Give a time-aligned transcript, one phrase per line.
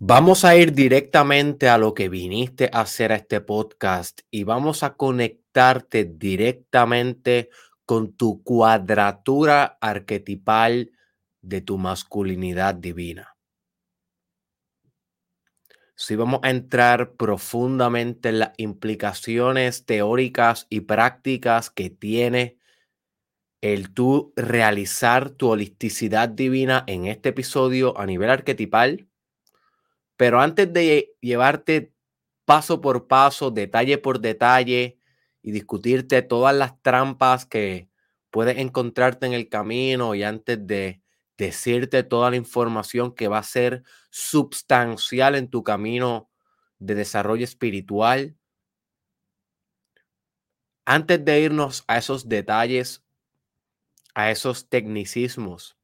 [0.00, 4.84] Vamos a ir directamente a lo que viniste a hacer a este podcast y vamos
[4.84, 7.50] a conectarte directamente
[7.84, 10.92] con tu cuadratura arquetipal
[11.42, 13.36] de tu masculinidad divina.
[15.96, 22.56] Si vamos a entrar profundamente en las implicaciones teóricas y prácticas que tiene
[23.60, 29.07] el tú realizar tu holisticidad divina en este episodio a nivel arquetipal
[30.18, 31.94] pero antes de llevarte
[32.44, 34.98] paso por paso, detalle por detalle
[35.42, 37.88] y discutirte todas las trampas que
[38.30, 41.02] puedes encontrarte en el camino y antes de
[41.36, 46.28] decirte toda la información que va a ser substancial en tu camino
[46.80, 48.36] de desarrollo espiritual,
[50.84, 53.04] antes de irnos a esos detalles,
[54.14, 55.78] a esos tecnicismos,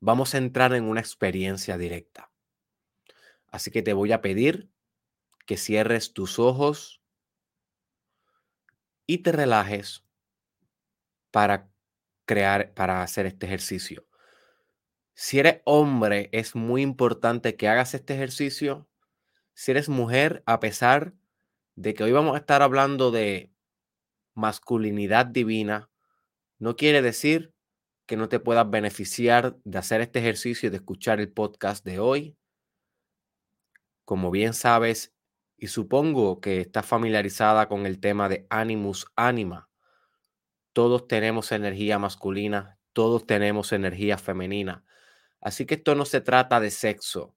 [0.00, 2.27] vamos a entrar en una experiencia directa.
[3.50, 4.70] Así que te voy a pedir
[5.46, 7.00] que cierres tus ojos
[9.06, 10.04] y te relajes
[11.30, 11.70] para
[12.26, 14.06] crear, para hacer este ejercicio.
[15.14, 18.86] Si eres hombre, es muy importante que hagas este ejercicio.
[19.54, 21.14] Si eres mujer, a pesar
[21.74, 23.50] de que hoy vamos a estar hablando de
[24.34, 25.90] masculinidad divina,
[26.58, 27.52] no quiere decir
[28.06, 31.98] que no te puedas beneficiar de hacer este ejercicio y de escuchar el podcast de
[31.98, 32.36] hoy
[34.08, 35.14] como bien sabes,
[35.58, 39.68] y supongo que estás familiarizada con el tema de animus anima,
[40.72, 44.82] todos tenemos energía masculina, todos tenemos energía femenina.
[45.42, 47.36] Así que esto no se trata de sexo.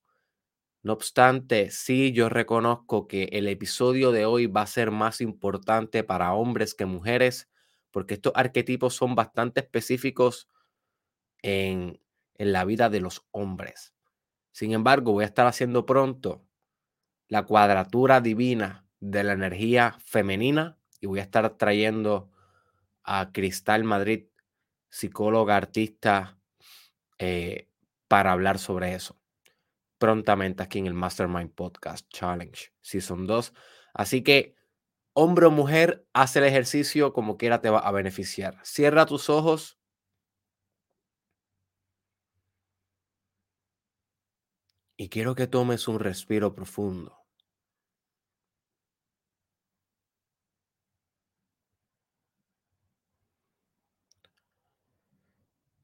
[0.81, 6.05] No obstante, sí yo reconozco que el episodio de hoy va a ser más importante
[6.05, 7.49] para hombres que mujeres,
[7.91, 10.47] porque estos arquetipos son bastante específicos
[11.41, 12.01] en,
[12.35, 13.93] en la vida de los hombres.
[14.53, 16.45] Sin embargo, voy a estar haciendo pronto
[17.31, 22.29] la cuadratura divina de la energía femenina y voy a estar trayendo
[23.03, 24.25] a Cristal Madrid,
[24.89, 26.37] psicóloga, artista,
[27.19, 27.69] eh,
[28.09, 29.17] para hablar sobre eso
[29.97, 33.53] prontamente aquí en el Mastermind Podcast Challenge Season 2.
[33.93, 34.55] Así que,
[35.13, 38.59] hombre o mujer, haz el ejercicio como quiera te va a beneficiar.
[38.65, 39.77] Cierra tus ojos.
[44.97, 47.20] Y quiero que tomes un respiro profundo.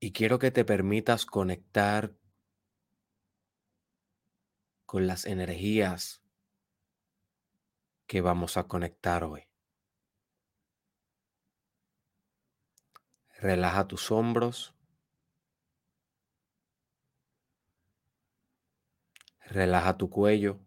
[0.08, 2.16] Y quiero que te permitas conectar
[4.86, 6.24] con las energías
[8.06, 9.50] que vamos a conectar hoy.
[13.38, 14.74] Relaja tus hombros.
[19.42, 20.62] Relaja tu cuello.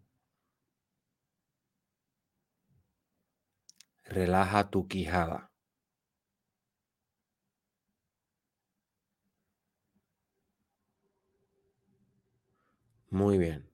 [4.03, 5.50] Relaja tu quijada.
[13.11, 13.69] Muy bien.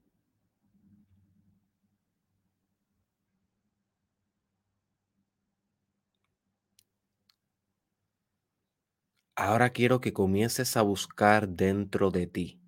[9.38, 12.60] Ahora quiero que comiences a buscar dentro de ti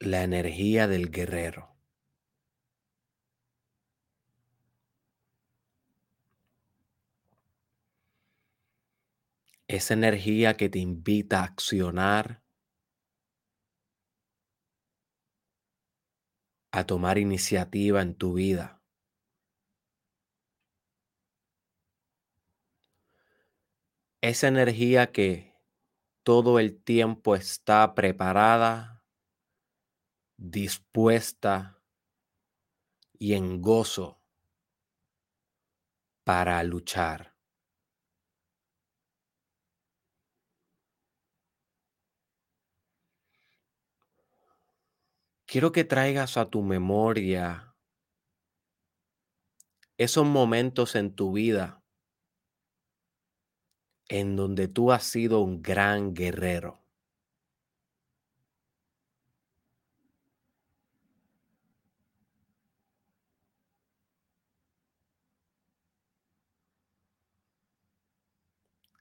[0.00, 1.77] la energía del guerrero.
[9.68, 12.42] Esa energía que te invita a accionar,
[16.72, 18.82] a tomar iniciativa en tu vida.
[24.22, 25.54] Esa energía que
[26.22, 29.04] todo el tiempo está preparada,
[30.38, 31.82] dispuesta
[33.18, 34.22] y en gozo
[36.24, 37.37] para luchar.
[45.48, 47.74] Quiero que traigas a tu memoria
[49.96, 51.82] esos momentos en tu vida
[54.10, 56.84] en donde tú has sido un gran guerrero.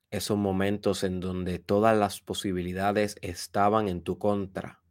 [0.09, 4.86] Esos momentos en donde todas las posibilidades estaban en tu contra.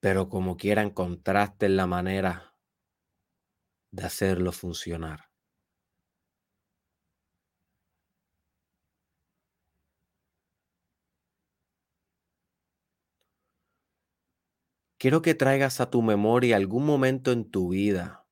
[0.00, 2.54] pero como quiera encontraste la manera
[3.92, 5.28] de hacerlo funcionar.
[15.00, 18.24] Quiero que traigas a tu memoria algún momento en tu vida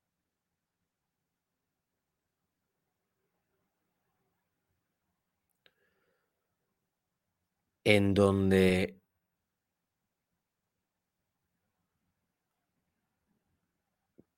[7.84, 9.00] en donde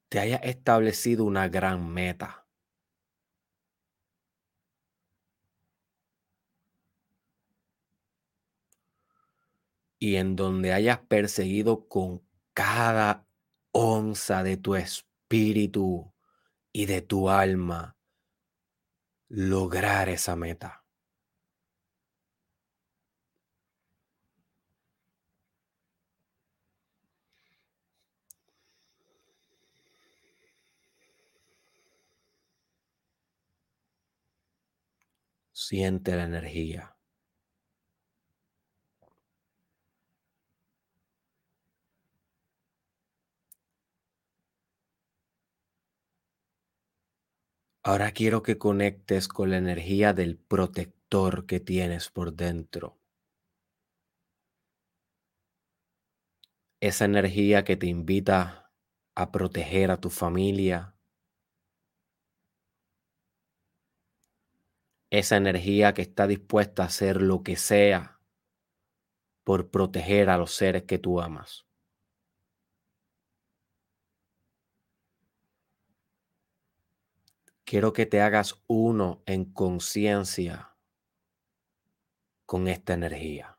[0.08, 2.46] te hayas establecido una gran meta.
[10.00, 12.22] Y en donde hayas perseguido con
[12.54, 13.26] cada
[13.72, 16.12] onza de tu espíritu
[16.72, 17.96] y de tu alma
[19.28, 20.87] lograr esa meta.
[35.68, 36.96] Siente la energía.
[47.82, 53.00] Ahora quiero que conectes con la energía del protector que tienes por dentro.
[56.80, 58.72] Esa energía que te invita
[59.14, 60.97] a proteger a tu familia,
[65.10, 68.20] esa energía que está dispuesta a hacer lo que sea
[69.44, 71.66] por proteger a los seres que tú amas.
[77.64, 80.74] Quiero que te hagas uno en conciencia
[82.46, 83.57] con esta energía.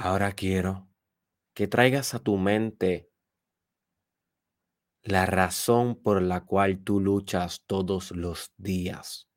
[0.00, 0.88] Ahora quiero
[1.54, 3.10] que traigas a tu mente
[5.02, 9.28] la razón por la cual tú luchas todos los días.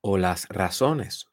[0.00, 1.30] O las razones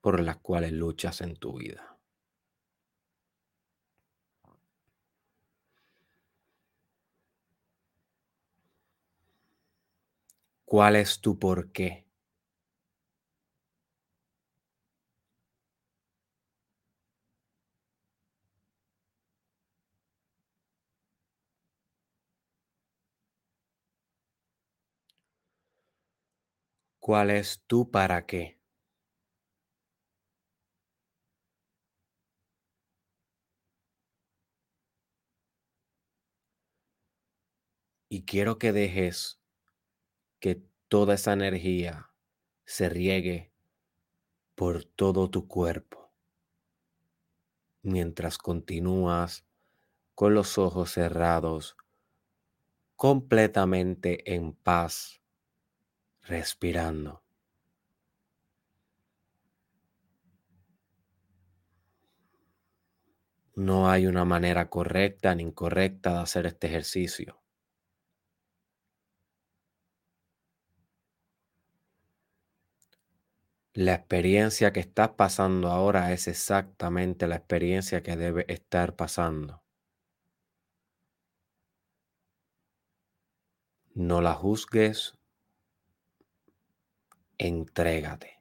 [0.00, 1.96] por las cuales luchas en tu vida.
[10.64, 12.07] ¿Cuál es tu por qué?
[27.08, 28.60] ¿Cuál es tu para qué?
[38.10, 39.40] Y quiero que dejes
[40.38, 42.10] que toda esa energía
[42.66, 43.54] se riegue
[44.54, 46.12] por todo tu cuerpo
[47.80, 49.46] mientras continúas
[50.14, 51.74] con los ojos cerrados,
[52.96, 55.22] completamente en paz
[56.28, 57.22] respirando.
[63.56, 67.40] No hay una manera correcta ni incorrecta de hacer este ejercicio.
[73.72, 79.62] La experiencia que estás pasando ahora es exactamente la experiencia que debe estar pasando.
[83.94, 85.17] No la juzgues,
[87.38, 88.38] entrégate.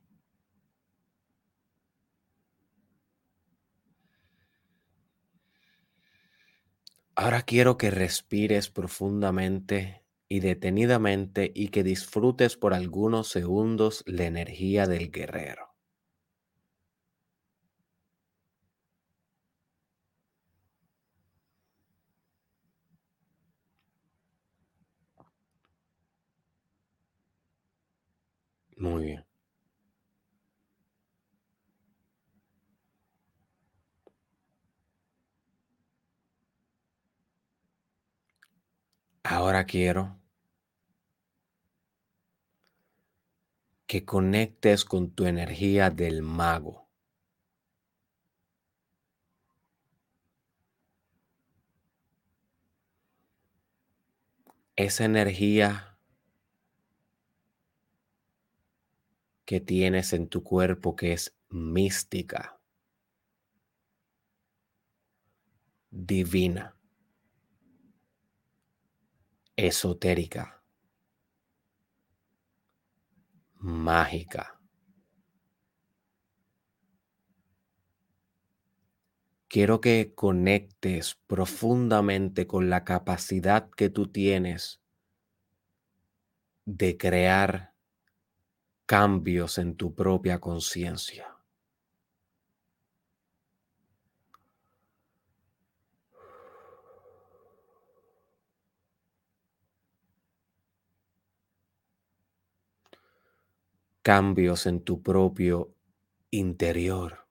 [7.16, 14.88] Ahora quiero que respires profundamente y detenidamente y que disfrutes por algunos segundos la energía
[14.88, 15.67] del guerrero.
[28.78, 29.26] Muy bien.
[39.24, 40.18] Ahora quiero
[43.86, 46.88] que conectes con tu energía del mago.
[54.78, 55.87] Esa energía
[59.48, 62.60] que tienes en tu cuerpo que es mística,
[65.90, 66.78] divina.
[69.58, 70.64] esotérica,
[73.56, 74.62] mágica.
[79.48, 84.82] Quiero que conectes profundamente con la capacidad que tú tienes
[86.66, 87.77] de crear
[88.88, 91.38] cambios en tu propia conciencia.
[104.02, 105.76] Cambios en tu propio
[106.32, 107.27] interior.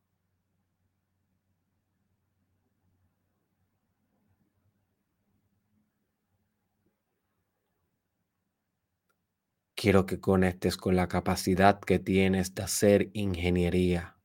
[9.77, 14.17] Quiero que conectes con la capacidad que tienes de hacer ingeniería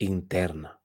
[0.00, 0.80] interna.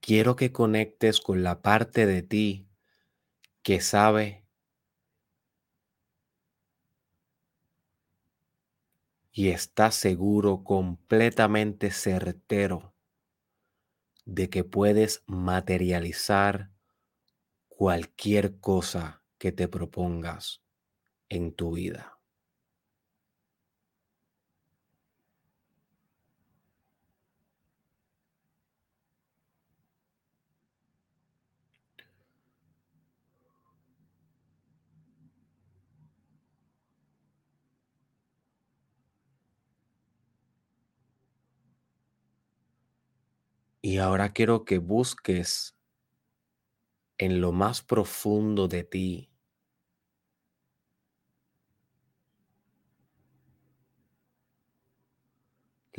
[0.00, 2.68] Quiero que conectes con la parte de ti
[3.62, 4.47] que sabe
[9.38, 12.96] y está seguro, completamente certero
[14.24, 16.72] de que puedes materializar
[17.68, 20.64] cualquier cosa que te propongas
[21.28, 22.17] en tu vida.
[43.80, 45.76] Y ahora quiero que busques
[47.18, 49.30] en lo más profundo de ti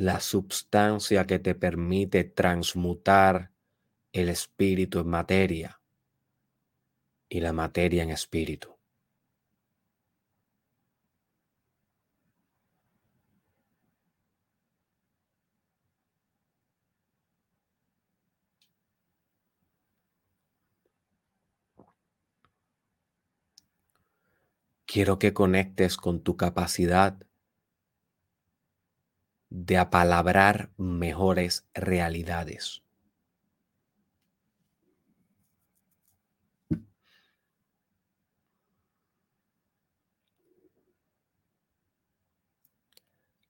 [0.00, 3.52] la substancia que te permite transmutar
[4.12, 5.82] el espíritu en materia
[7.28, 8.79] y la materia en espíritu.
[24.92, 27.16] Quiero que conectes con tu capacidad
[29.48, 32.82] de apalabrar mejores realidades.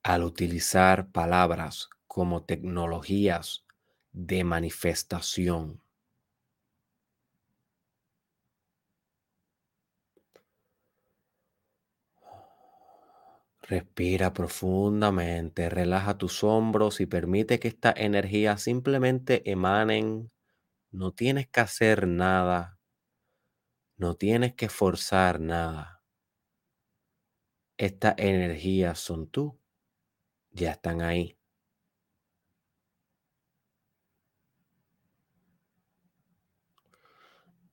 [0.03, 3.65] Al utilizar palabras como tecnologías
[4.13, 5.81] de manifestación.
[13.71, 20.31] Respira profundamente, relaja tus hombros y permite que esta energía simplemente emanen.
[20.93, 22.79] No tienes que hacer nada,
[23.99, 26.03] no tienes que forzar nada.
[27.79, 29.59] Estas energías son tú,
[30.53, 31.40] ya están ahí.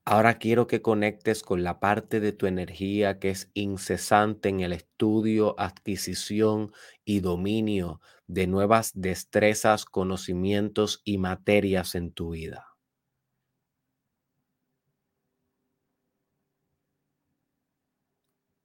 [0.10, 4.74] Ahora quiero que conectes con la parte de tu energía que es incesante en el
[4.74, 6.72] estudio, adquisición
[7.06, 12.66] y dominio de nuevas destrezas, conocimientos y materias en tu vida.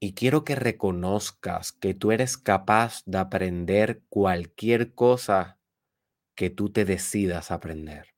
[0.00, 5.58] Y quiero que reconozcas que tú eres capaz de aprender cualquier cosa
[6.36, 8.11] que tú te decidas aprender.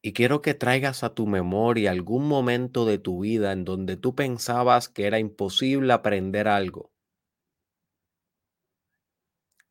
[0.00, 4.14] Y quiero que traigas a tu memoria algún momento de tu vida en donde tú
[4.14, 6.92] pensabas que era imposible aprender algo.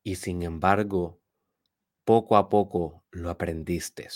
[0.04, 1.22] Y sin embargo,
[2.06, 4.08] poco a poco lo aprendiste.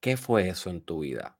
[0.00, 1.35] ¿Qué fue eso en tu vida?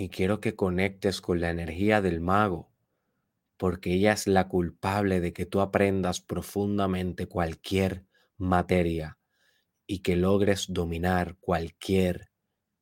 [0.00, 2.72] Y quiero que conectes con la energía del mago,
[3.58, 8.06] porque ella es la culpable de que tú aprendas profundamente cualquier
[8.38, 9.18] materia
[9.86, 12.30] y que logres dominar cualquier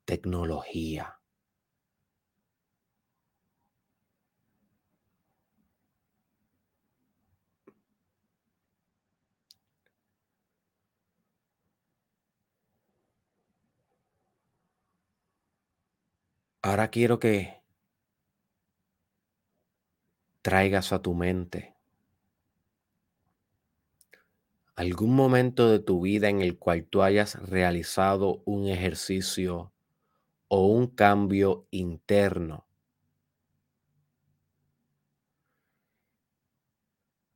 [0.05, 1.18] tecnología.
[16.63, 17.63] Ahora quiero que
[20.43, 21.75] traigas a tu mente
[24.79, 29.73] algún momento de tu vida en el cual tú hayas realizado un ejercicio
[30.49, 32.67] o un cambio interno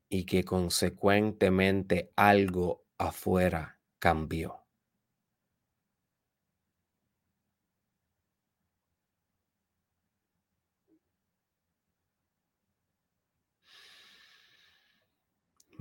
[0.09, 4.62] y que consecuentemente algo afuera cambió.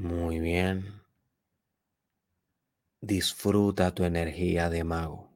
[0.02, 1.02] Muy bien.
[3.04, 5.30] Disfruta tu energía de mago.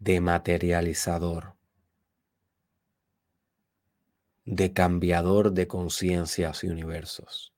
[0.00, 1.54] De materializador.
[4.46, 7.52] De cambiador de conciencias y universos.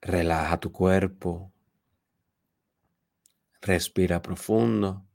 [0.00, 1.52] Relaja tu cuerpo.
[3.66, 5.08] Respira profundo.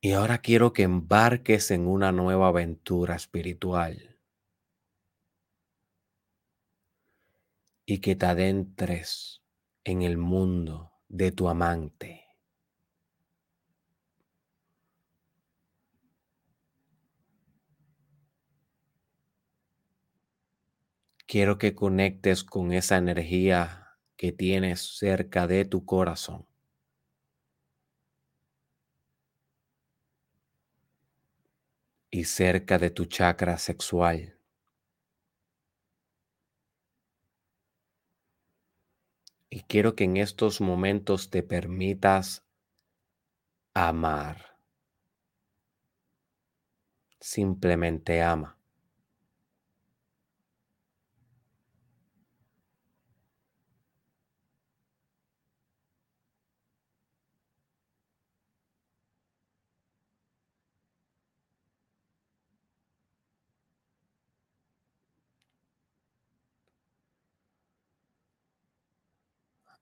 [0.00, 4.20] Y ahora quiero que embarques en una nueva aventura espiritual.
[7.84, 9.42] Y que te adentres
[9.82, 12.28] en el mundo de tu amante.
[21.26, 23.87] Quiero que conectes con esa energía
[24.18, 26.44] que tienes cerca de tu corazón.
[32.10, 34.38] Y cerca de tu chakra sexual.
[39.50, 42.42] Y quiero que en estos momentos te permitas
[43.74, 44.36] amar.
[47.20, 48.57] Simplemente ama.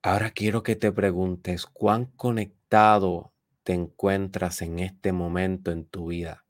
[0.09, 3.33] Ahora quiero que te preguntes cuán conectado
[3.64, 6.45] te encuentras en este momento en tu vida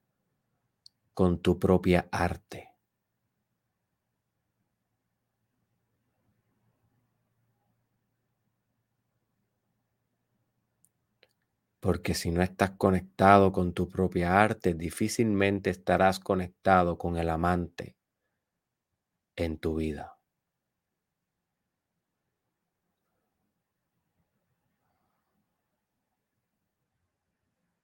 [1.14, 2.69] con tu propia arte.
[11.81, 17.97] Porque si no estás conectado con tu propia arte, difícilmente estarás conectado con el amante
[19.37, 20.15] en tu vida.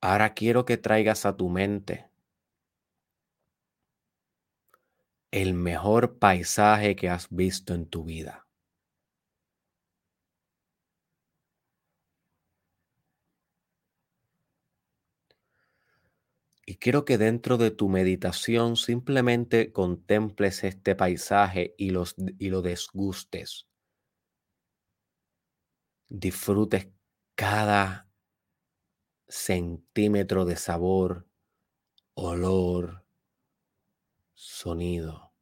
[0.05, 2.11] Ahora quiero que traigas a tu mente
[5.31, 8.49] el mejor paisaje que has visto en tu vida.
[16.67, 22.61] Y quiero que dentro de tu meditación simplemente contemples este paisaje y, los, y lo
[22.61, 23.69] desgustes.
[26.09, 26.89] Disfrutes
[27.37, 28.12] cada
[29.33, 31.27] centímetro de sabor,
[32.15, 33.05] olor,
[34.35, 35.33] sonido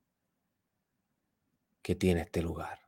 [1.83, 2.79] que tiene este lugar.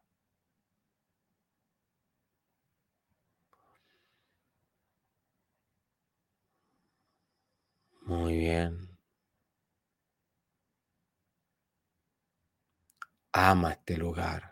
[8.07, 8.97] Muy bien.
[13.35, 14.52] Ama este lugar.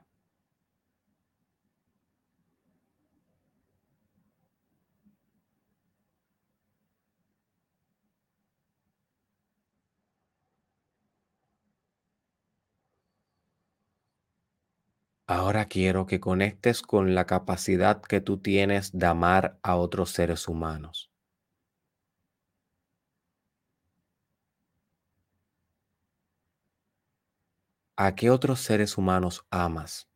[15.30, 20.46] Ahora quiero que conectes con la capacidad que tú tienes de amar a otros seres
[20.46, 21.10] humanos.
[27.96, 30.08] ¿A qué otros seres humanos amas?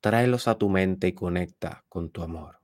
[0.00, 2.61] Tráelos a tu mente y conecta con tu amor.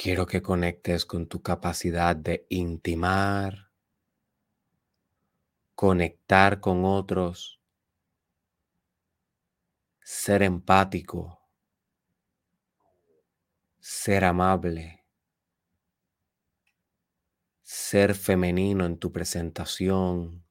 [0.00, 3.72] Quiero que conectes con tu capacidad de intimar,
[5.74, 7.60] conectar con otros,
[10.00, 11.40] ser empático,
[13.80, 15.04] ser amable,
[17.64, 20.46] ser femenino en tu presentación,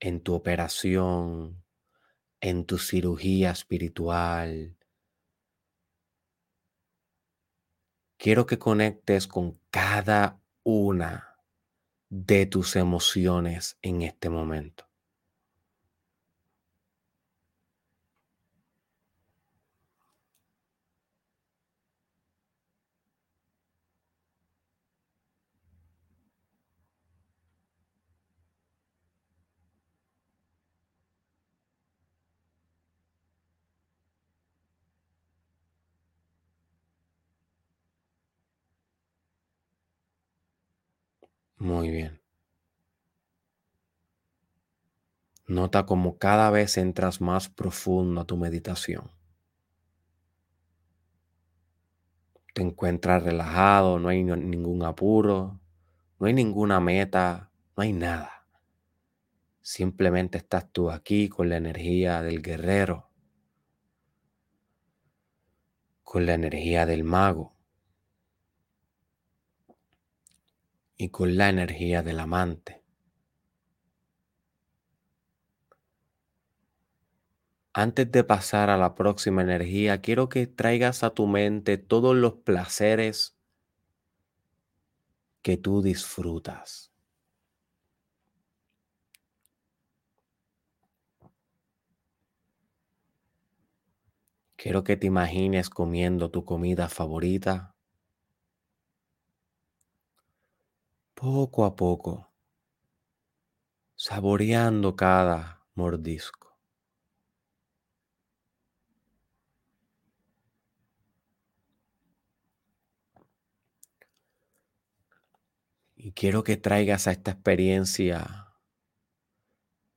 [0.00, 1.62] en tu operación,
[2.40, 4.76] en tu cirugía espiritual.
[8.18, 11.36] Quiero que conectes con cada una
[12.10, 14.86] de tus emociones en este momento.
[41.58, 42.20] Muy bien.
[45.54, 49.12] Nota como cada vez entras más profundo a tu meditación.
[52.52, 55.60] Te encuentras relajado, no hay ningún apuro,
[56.18, 58.48] no hay ninguna meta, no hay nada.
[59.62, 63.12] Simplemente estás tú aquí con la energía del guerrero,
[66.02, 67.54] con la energía del mago.
[70.96, 72.83] y con la energía del amante.
[77.74, 82.32] Antes de pasar a la próxima energía, quiero que traigas a tu mente todos los
[82.36, 83.36] placeres
[85.42, 86.90] que tú disfrutas.
[94.56, 97.76] Quiero que te imagines comiendo tu comida favorita
[101.16, 102.30] poco a poco,
[103.96, 105.40] saboreando cada
[105.74, 106.56] mordisco.
[115.96, 118.52] Y quiero que traigas a esta experiencia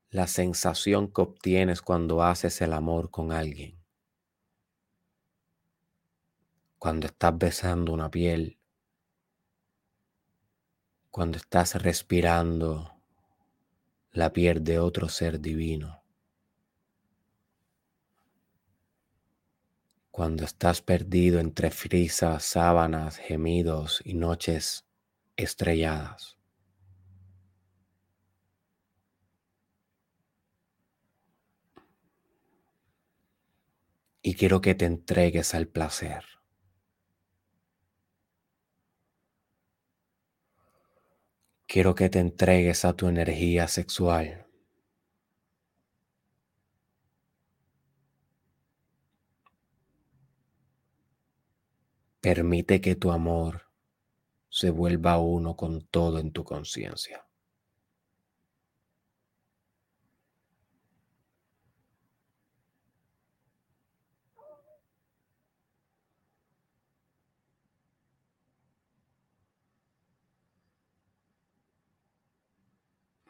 [0.09, 3.77] la sensación que obtienes cuando haces el amor con alguien.
[6.79, 8.57] Cuando estás besando una piel
[11.17, 12.93] cuando estás respirando
[14.11, 16.03] la piel de otro ser divino.
[20.11, 24.86] Cuando estás perdido entre frisas, sábanas, gemidos y noches
[25.37, 26.37] estrelladas.
[34.21, 36.25] Y quiero que te entregues al placer.
[41.65, 44.47] Quiero que te entregues a tu energía sexual.
[52.21, 53.66] Permite que tu amor
[54.57, 57.23] se vuelva uno con todo en tu conciencia.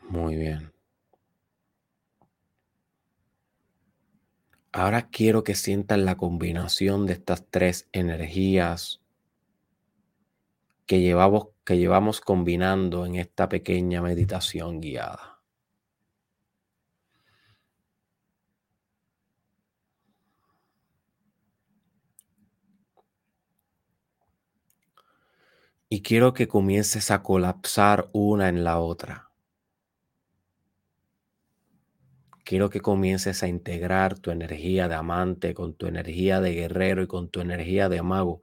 [0.09, 0.71] Muy bien.
[4.71, 9.01] Ahora quiero que sientas la combinación de estas tres energías
[10.87, 15.41] que llevamos, que llevamos combinando en esta pequeña meditación guiada.
[25.89, 29.27] Y quiero que comiences a colapsar una en la otra.
[32.47, 37.07] quiero que comiences a integrar tu energía de amante con tu energía de guerrero y
[37.07, 38.41] con tu energía de mago.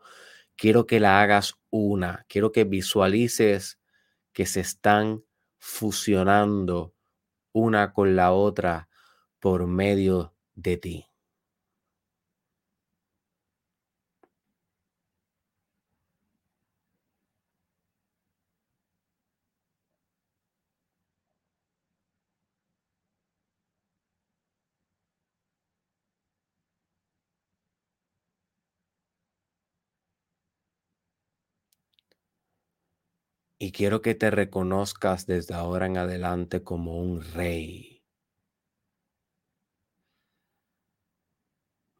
[0.56, 2.24] Quiero que la hagas una.
[2.28, 3.78] Quiero que visualices
[4.32, 5.24] que se están
[5.58, 6.94] fusionando
[7.52, 8.88] una con la otra
[9.40, 11.06] por medio de ti.
[33.64, 38.04] Y quiero que te reconozcas desde ahora en adelante como un rey.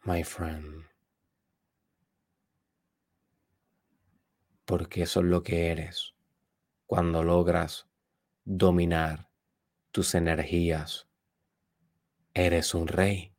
[0.03, 0.85] My friend.
[4.67, 6.13] Porque eso es lo que eres
[6.85, 7.89] cuando logras
[8.45, 9.31] dominar
[9.91, 11.09] tus energías.
[12.35, 13.34] Eres un rey.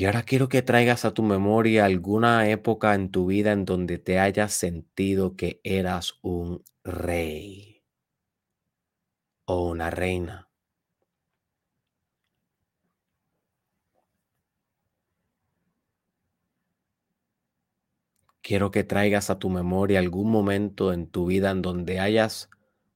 [0.00, 3.98] Y ahora quiero que traigas a tu memoria alguna época en tu vida en donde
[3.98, 7.84] te hayas sentido que eras un rey
[9.44, 10.48] o una reina.
[18.40, 22.48] Quiero que traigas a tu memoria algún momento en tu vida en donde hayas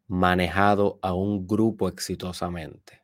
[0.06, 3.02] manejado a un grupo exitosamente,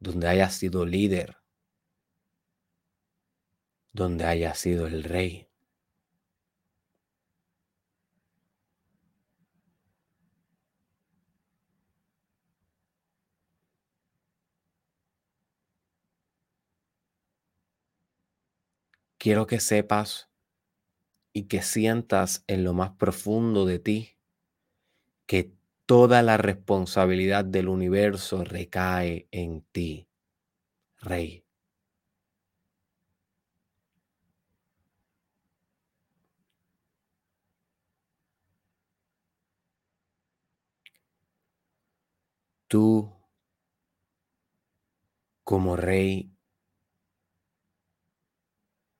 [0.00, 1.41] donde hayas sido líder,
[3.92, 5.48] donde hayas sido el rey.
[19.18, 20.28] Quiero que sepas
[21.34, 24.16] y que sientas en lo más profundo de ti
[25.26, 25.52] que
[25.86, 30.08] toda la responsabilidad del universo recae en ti,
[31.00, 31.44] Rey.
[42.72, 43.12] Tú,
[45.44, 46.34] como rey,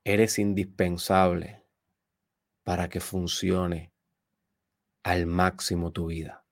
[0.04, 1.64] eres indispensable
[2.64, 3.94] para que funcione
[5.04, 6.44] al máximo tu vida.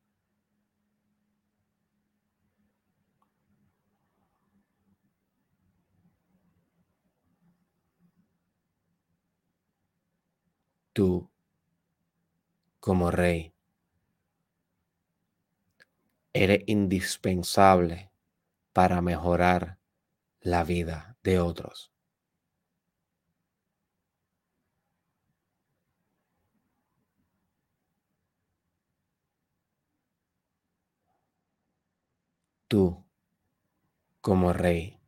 [10.95, 11.31] Tú,
[12.81, 13.53] como rey,
[16.33, 18.13] eres indispensable
[18.73, 19.79] para mejorar
[20.41, 21.93] la vida de otros.
[32.69, 33.05] Tú,
[34.21, 35.01] como rey,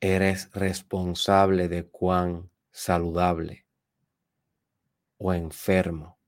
[0.00, 3.66] eres responsable de cuán saludable
[5.18, 6.18] o enfermo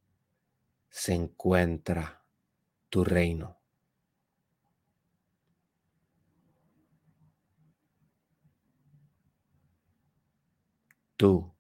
[0.90, 2.21] se encuentra
[2.92, 3.56] tu reino.
[11.16, 11.52] Tú,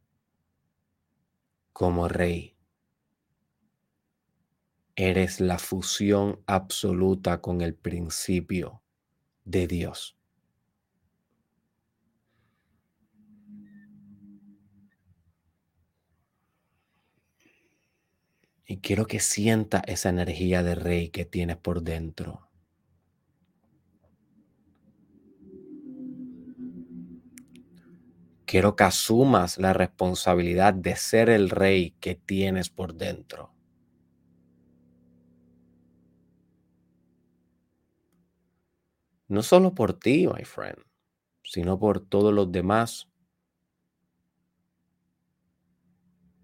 [1.74, 2.56] como rey,
[4.96, 8.80] Eres la fusión absoluta con el principio
[9.44, 10.16] de Dios.
[18.72, 22.48] Y quiero que sienta esa energía de rey que tienes por dentro.
[28.46, 33.52] Quiero que asumas la responsabilidad de ser el rey que tienes por dentro.
[39.28, 40.78] No solo por ti, my friend,
[41.44, 43.11] sino por todos los demás.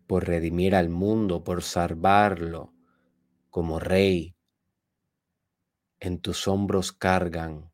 [0.09, 2.73] Por redimir al mundo, por salvarlo
[3.51, 4.35] como rey.
[6.01, 7.71] En tus hombros cargan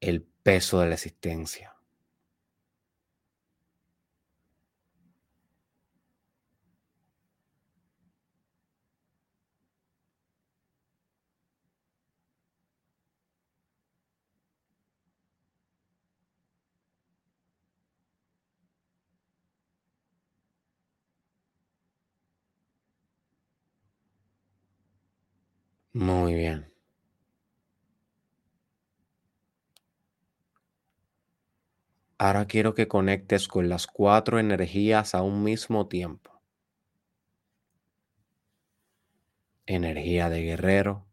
[0.00, 1.73] el peso de la existencia.
[25.94, 26.70] Muy bien.
[32.18, 36.40] Ahora quiero que conectes con las cuatro energías a un mismo tiempo.
[39.66, 41.06] Energía de guerrero.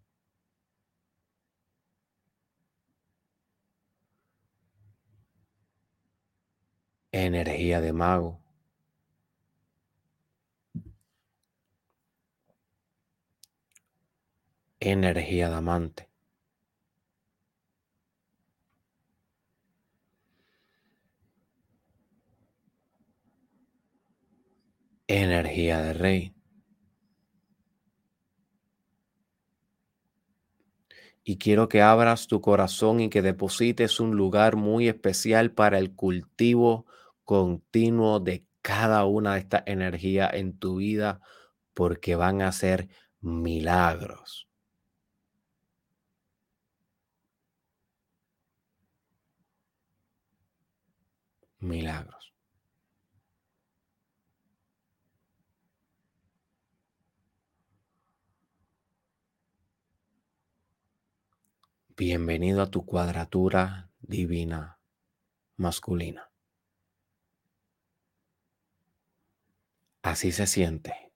[7.13, 8.40] Energía de mago.
[14.82, 16.10] Energía de amante.
[25.08, 26.36] Energía de rey.
[31.24, 35.94] Y quiero que abras tu corazón y que deposites un lugar muy especial para el
[35.94, 36.88] cultivo
[37.24, 41.22] continuo de cada una de estas energías en tu vida,
[41.76, 42.89] porque van a ser
[43.22, 44.51] milagros.
[51.62, 52.34] Milagros.
[61.95, 64.80] Bienvenido a tu cuadratura divina
[65.58, 66.32] masculina.
[70.04, 71.12] Así se siente.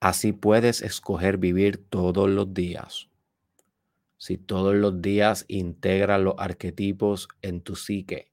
[0.00, 3.09] Así puedes escoger vivir todos los días.
[4.20, 8.30] Si todos los días integras los arquetipos en tu psique,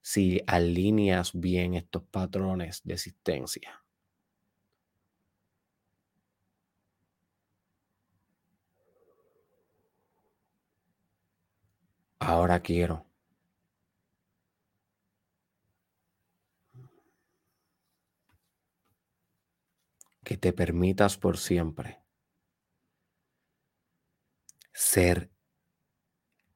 [0.00, 3.84] si alineas bien estos patrones de existencia.
[12.18, 13.04] Ahora quiero
[20.24, 22.01] que te permitas por siempre
[24.82, 25.30] ser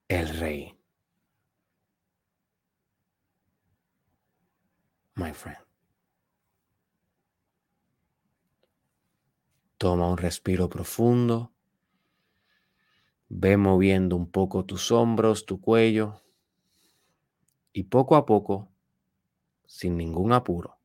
[0.08, 0.76] el rey.
[5.14, 5.58] My friend.
[9.78, 11.52] Toma un respiro profundo.
[13.28, 16.20] Ve moviendo un poco tus hombros, tu cuello.
[17.72, 18.72] Y poco a poco,
[19.66, 20.78] sin ningún apuro,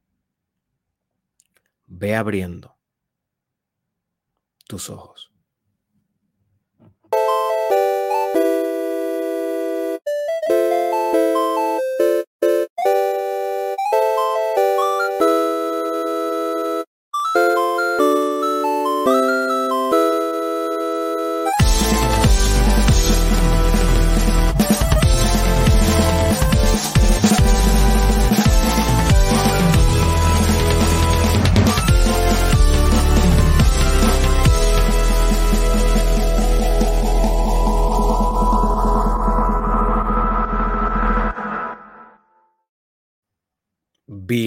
[1.88, 2.77] ve abriendo
[4.67, 5.31] tus ojos.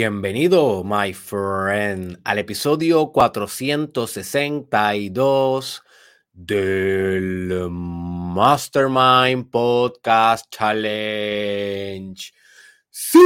[0.05, 5.83] Bienvenido, my friend, al episodio 462
[6.31, 12.21] del Mastermind Podcast Challenge.
[12.91, 13.19] Sí,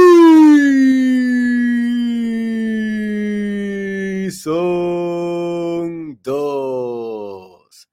[4.31, 7.89] son dos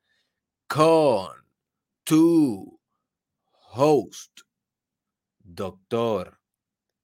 [0.68, 1.32] con
[2.04, 2.80] tu
[3.72, 4.42] host,
[5.40, 6.38] doctor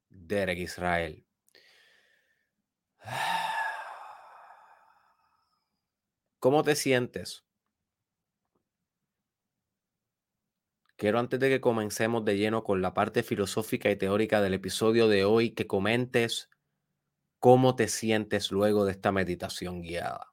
[0.08, 1.24] Derek Israel.
[6.38, 7.44] ¿Cómo te sientes?
[10.96, 15.08] Quiero antes de que comencemos de lleno con la parte filosófica y teórica del episodio
[15.08, 16.48] de hoy, que comentes
[17.40, 20.32] cómo te sientes luego de esta meditación guiada.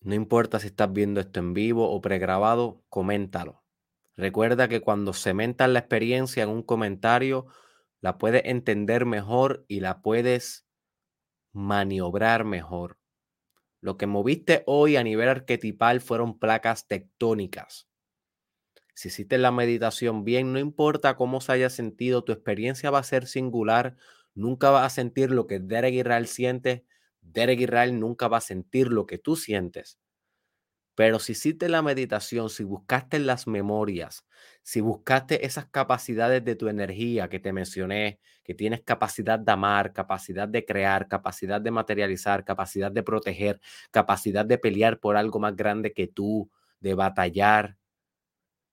[0.00, 3.62] No importa si estás viendo esto en vivo o pregrabado, coméntalo.
[4.16, 7.46] Recuerda que cuando cementas la experiencia en un comentario,
[8.00, 10.66] la puedes entender mejor y la puedes
[11.52, 12.98] maniobrar mejor.
[13.80, 17.88] Lo que moviste hoy a nivel arquetipal fueron placas tectónicas.
[18.94, 23.04] Si hiciste la meditación bien, no importa cómo se haya sentido, tu experiencia va a
[23.04, 23.96] ser singular.
[24.34, 26.84] Nunca vas a sentir lo que Derek Israel siente.
[27.20, 30.00] Derek Israel nunca va a sentir lo que tú sientes.
[30.98, 34.26] Pero si hiciste la meditación, si buscaste las memorias,
[34.64, 39.92] si buscaste esas capacidades de tu energía que te mencioné, que tienes capacidad de amar,
[39.92, 43.60] capacidad de crear, capacidad de materializar, capacidad de proteger,
[43.92, 47.76] capacidad de pelear por algo más grande que tú, de batallar,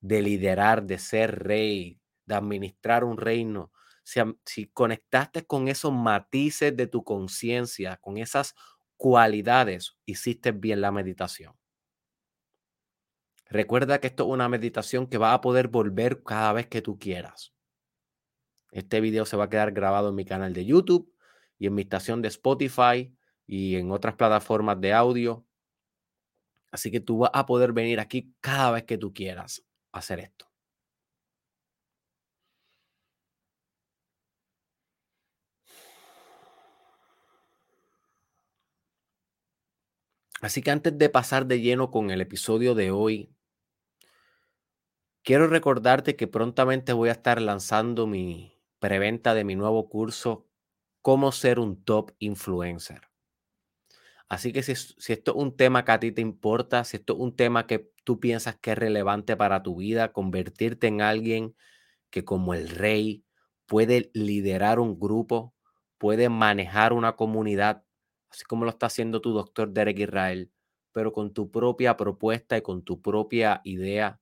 [0.02, 3.72] de liderar, de ser rey, de administrar un reino,
[4.04, 8.56] si, si conectaste con esos matices de tu conciencia, con esas
[8.98, 11.56] cualidades, hiciste bien la meditación.
[13.56, 17.00] Recuerda que esto es una meditación que va a poder volver cada vez que tú
[17.00, 17.54] quieras.
[18.70, 21.10] Este video se va a quedar grabado en mi canal de YouTube
[21.58, 23.16] y en mi estación de Spotify
[23.48, 25.46] y en otras plataformas de audio.
[26.70, 30.52] Así que tú vas a poder venir aquí cada vez que tú quieras hacer esto.
[40.42, 43.35] Así que antes de pasar de lleno con el episodio de hoy,
[45.26, 50.48] quiero recordarte que prontamente voy a estar lanzando mi preventa de mi nuevo curso,
[51.02, 53.02] Cómo ser un top influencer.
[54.28, 57.14] Así que si, si, esto es un tema que a ti te importa, si esto
[57.14, 61.56] es un tema que tú piensas que es relevante para tu vida, convertirte en alguien
[62.10, 63.24] que como el rey
[63.68, 65.54] puede liderar un grupo,
[66.00, 67.84] puede manejar una comunidad,
[68.32, 70.52] así como lo está haciendo tu doctor Derek Israel,
[70.92, 74.20] pero con tu propia propuesta y con tu propia idea.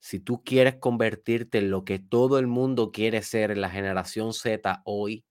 [0.00, 4.32] Si tú quieres convertirte en lo que todo el mundo quiere ser en la generación
[4.32, 5.24] Z hoy,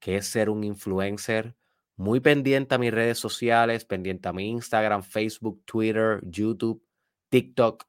[0.00, 1.56] que es ser un influencer,
[1.96, 6.84] muy pendiente a mis redes sociales, pendiente a mi Instagram, Facebook, Twitter, YouTube,
[7.28, 7.86] TikTok,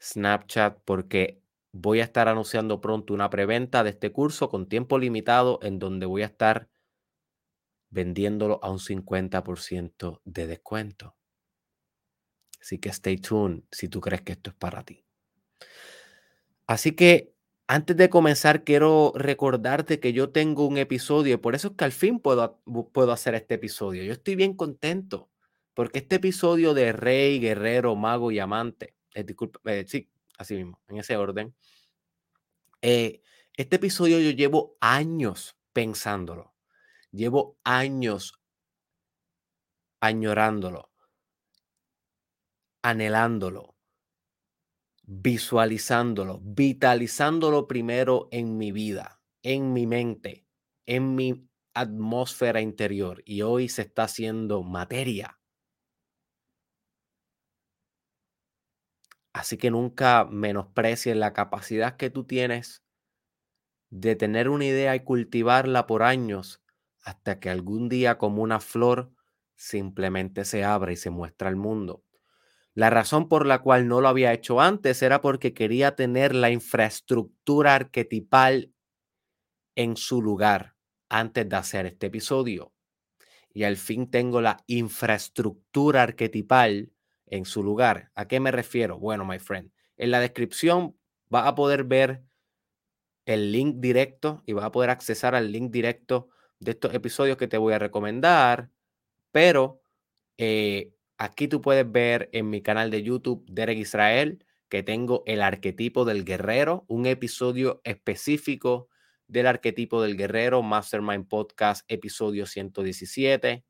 [0.00, 1.40] Snapchat, porque
[1.72, 6.06] voy a estar anunciando pronto una preventa de este curso con tiempo limitado en donde
[6.06, 6.68] voy a estar
[7.90, 11.15] vendiéndolo a un 50% de descuento.
[12.60, 15.04] Así que stay tuned si tú crees que esto es para ti.
[16.66, 17.34] Así que
[17.68, 21.92] antes de comenzar, quiero recordarte que yo tengo un episodio por eso es que al
[21.92, 22.60] fin puedo,
[22.92, 24.04] puedo hacer este episodio.
[24.04, 25.30] Yo estoy bien contento
[25.74, 30.80] porque este episodio de Rey, Guerrero, Mago y Amante, eh, disculpa, eh, sí, así mismo,
[30.88, 31.54] en ese orden.
[32.82, 33.20] Eh,
[33.56, 36.54] este episodio yo llevo años pensándolo.
[37.10, 38.40] Llevo años
[40.00, 40.90] añorándolo,
[42.90, 43.74] anhelándolo,
[45.04, 50.46] visualizándolo, vitalizándolo primero en mi vida, en mi mente,
[50.86, 53.22] en mi atmósfera interior.
[53.24, 55.38] Y hoy se está haciendo materia.
[59.32, 62.82] Así que nunca menosprecies la capacidad que tú tienes
[63.90, 66.62] de tener una idea y cultivarla por años
[67.02, 69.12] hasta que algún día como una flor
[69.56, 72.04] simplemente se abre y se muestra al mundo.
[72.76, 76.50] La razón por la cual no lo había hecho antes era porque quería tener la
[76.50, 78.70] infraestructura arquetipal
[79.74, 80.74] en su lugar
[81.08, 82.74] antes de hacer este episodio.
[83.48, 86.92] Y al fin tengo la infraestructura arquetipal
[87.24, 88.12] en su lugar.
[88.14, 88.98] ¿A qué me refiero?
[88.98, 90.98] Bueno, my friend, en la descripción
[91.34, 92.24] va a poder ver
[93.24, 96.28] el link directo y va a poder accesar al link directo
[96.60, 98.70] de estos episodios que te voy a recomendar,
[99.32, 99.80] pero
[100.36, 105.42] eh, aquí tú puedes ver en mi canal de YouTube, Derek Israel, que tengo el
[105.42, 108.88] arquetipo del guerrero, un episodio específico
[109.28, 113.64] del arquetipo del guerrero, Mastermind Podcast, episodio 117.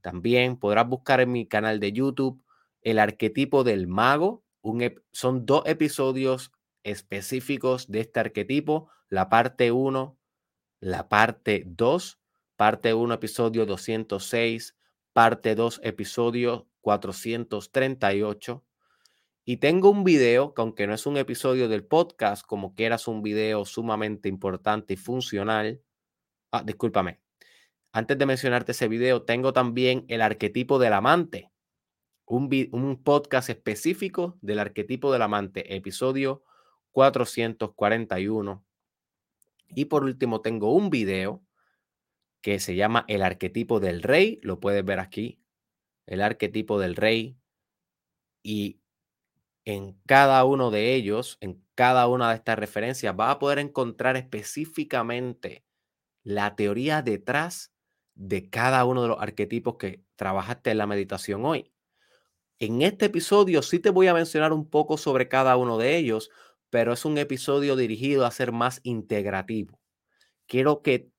[0.00, 2.42] También podrás buscar en mi canal de YouTube
[2.82, 4.44] el arquetipo del mago.
[5.12, 6.52] son dos episodios
[6.84, 10.18] específicos de este arquetipo, la parte 1,
[10.80, 12.20] la parte 2,
[12.56, 14.77] parte 1, episodio 206,
[15.18, 18.64] parte 2, episodio 438.
[19.44, 23.20] Y tengo un video que aunque no es un episodio del podcast, como quieras un
[23.20, 25.82] video sumamente importante y funcional.
[26.52, 27.18] Ah, discúlpame.
[27.90, 31.50] Antes de mencionarte ese video, tengo también el arquetipo del amante
[32.26, 36.44] un, podcast específico del arquetipo del amante, episodio
[36.92, 38.64] 441.
[39.70, 41.42] Y por último, tengo un video
[42.40, 44.40] que se llama El arquetipo del rey.
[44.42, 45.40] Lo puedes ver aquí.
[46.06, 47.36] El arquetipo del rey.
[48.42, 48.80] Y
[49.64, 54.16] en cada uno de ellos, en cada una de estas referencias, vas a poder encontrar
[54.16, 55.64] específicamente
[56.22, 57.72] la teoría detrás
[58.14, 61.72] de cada uno de los arquetipos que trabajaste en la meditación hoy.
[62.58, 66.30] En este episodio sí te voy a mencionar un poco sobre cada uno de ellos,
[66.70, 69.80] pero es un episodio dirigido a ser más integrativo.
[70.46, 71.10] Quiero que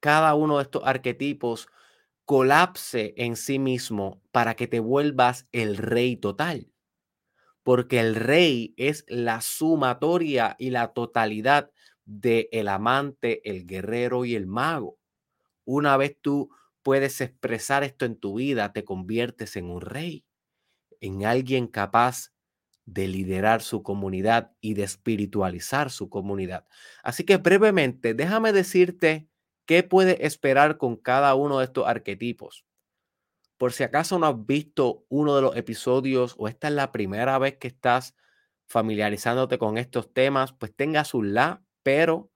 [0.00, 1.68] cada uno de estos arquetipos
[2.26, 6.72] colapse en sí mismo para que te vuelvas el rey total.
[7.62, 11.70] Porque el rey es la sumatoria y la totalidad
[12.04, 14.98] de el amante, el guerrero y el mago.
[15.64, 16.50] Una vez tú
[16.82, 20.24] puedes expresar esto en tu vida, te conviertes en un rey
[21.00, 22.32] en alguien capaz
[22.86, 26.66] de liderar su comunidad y de espiritualizar su comunidad.
[27.04, 29.29] Así que brevemente, déjame decirte
[29.70, 32.64] qué puedes esperar con cada uno de estos arquetipos.
[33.56, 37.38] Por si acaso no has visto uno de los episodios o esta es la primera
[37.38, 38.16] vez que estás
[38.66, 42.32] familiarizándote con estos temas, pues tengas un la, pero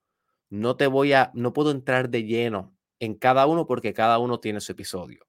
[0.49, 4.39] no te voy a, no puedo entrar de lleno en cada uno porque cada uno
[4.39, 5.27] tiene su episodio.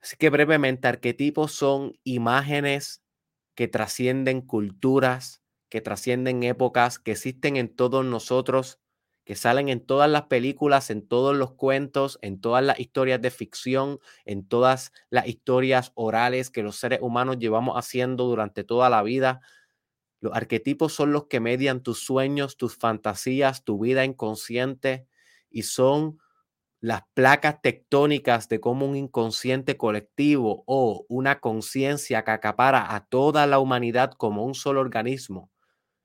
[0.00, 3.04] Así que brevemente, arquetipos son imágenes
[3.54, 8.80] que trascienden culturas, que trascienden épocas, que existen en todos nosotros,
[9.26, 13.32] que salen en todas las películas, en todos los cuentos, en todas las historias de
[13.32, 19.02] ficción, en todas las historias orales que los seres humanos llevamos haciendo durante toda la
[19.04, 19.42] vida.
[20.20, 25.06] Los arquetipos son los que median tus sueños, tus fantasías, tu vida inconsciente
[25.50, 26.18] y son
[26.80, 33.46] las placas tectónicas de cómo un inconsciente colectivo o una conciencia que acapara a toda
[33.46, 35.50] la humanidad como un solo organismo.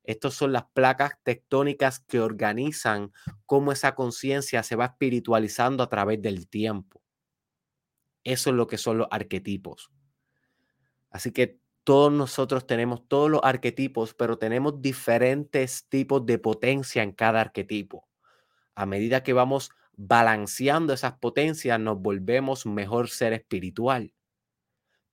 [0.04, 3.12] Estas son las placas tectónicas que organizan
[3.46, 7.02] cómo esa conciencia se va espiritualizando a través del tiempo.
[8.24, 9.92] Eso es lo que son los arquetipos.
[11.10, 17.12] Así que todos nosotros tenemos todos los arquetipos, pero tenemos diferentes tipos de potencia en
[17.12, 18.08] cada arquetipo.
[18.76, 24.14] A medida que vamos balanceando esas potencias, nos volvemos mejor ser espiritual.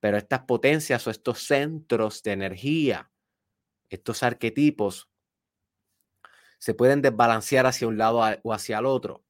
[0.01, 3.11] Pero estas potencias o estos centros de energía,
[3.91, 5.09] estos arquetipos,
[6.59, 9.25] se pueden desbalancear hacia un lado o hacia el otro.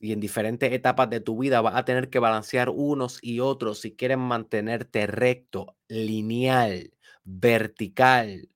[0.00, 3.80] Y en diferentes etapas de tu vida vas a tener que balancear unos y otros
[3.80, 6.92] si quieres mantenerte recto, lineal,
[7.24, 8.50] vertical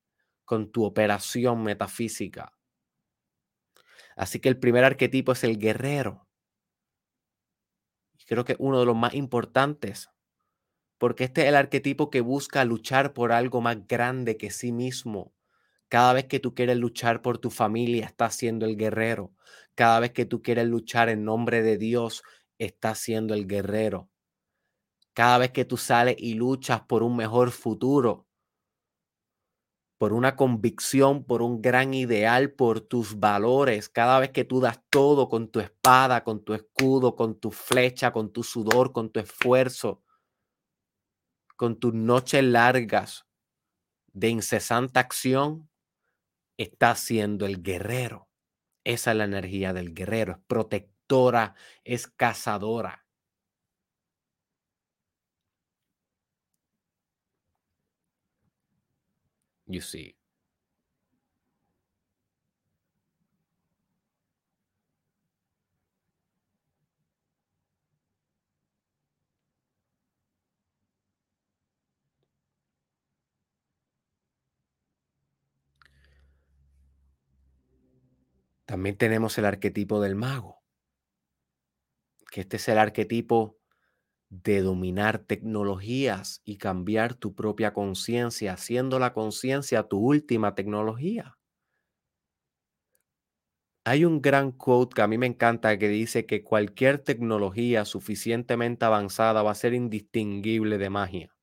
[0.44, 2.52] con tu operación metafísica.
[4.16, 6.26] Así que el primer arquetipo es el guerrero.
[8.26, 10.10] Creo que uno de los más importantes,
[10.98, 15.32] porque este es el arquetipo que busca luchar por algo más grande que sí mismo.
[15.88, 19.32] Cada vez que tú quieres luchar por tu familia, estás siendo el guerrero.
[19.74, 22.22] Cada vez que tú quieres luchar en nombre de Dios,
[22.58, 24.10] estás siendo el guerrero.
[25.14, 28.26] Cada vez que tú sales y luchas por un mejor futuro,
[29.98, 33.88] por una convicción, por un gran ideal, por tus valores.
[33.88, 38.12] Cada vez que tú das todo con tu espada, con tu escudo, con tu flecha,
[38.12, 40.02] con tu sudor, con tu esfuerzo,
[41.58, 43.26] con tus noches largas
[44.12, 45.68] de incesante acción,
[46.56, 48.28] estás siendo el guerrero.
[48.84, 50.34] Esa es la energía del guerrero.
[50.34, 53.06] Es protectora, es cazadora.
[59.66, 60.17] You see.
[78.68, 80.62] También tenemos el arquetipo del mago,
[82.30, 83.58] que este es el arquetipo
[84.30, 91.38] de dominar tecnologías y cambiar tu propia conciencia, haciendo la conciencia tu última tecnología.
[93.84, 98.84] Hay un gran quote que a mí me encanta que dice que cualquier tecnología suficientemente
[98.84, 101.36] avanzada va a ser indistinguible de magia.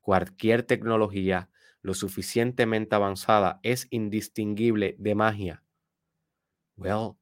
[0.00, 1.50] Cualquier tecnología
[1.86, 5.62] lo suficientemente avanzada es indistinguible de magia.
[6.76, 7.12] Well,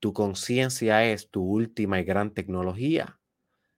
[0.00, 3.20] tu conciencia es tu última y gran tecnología.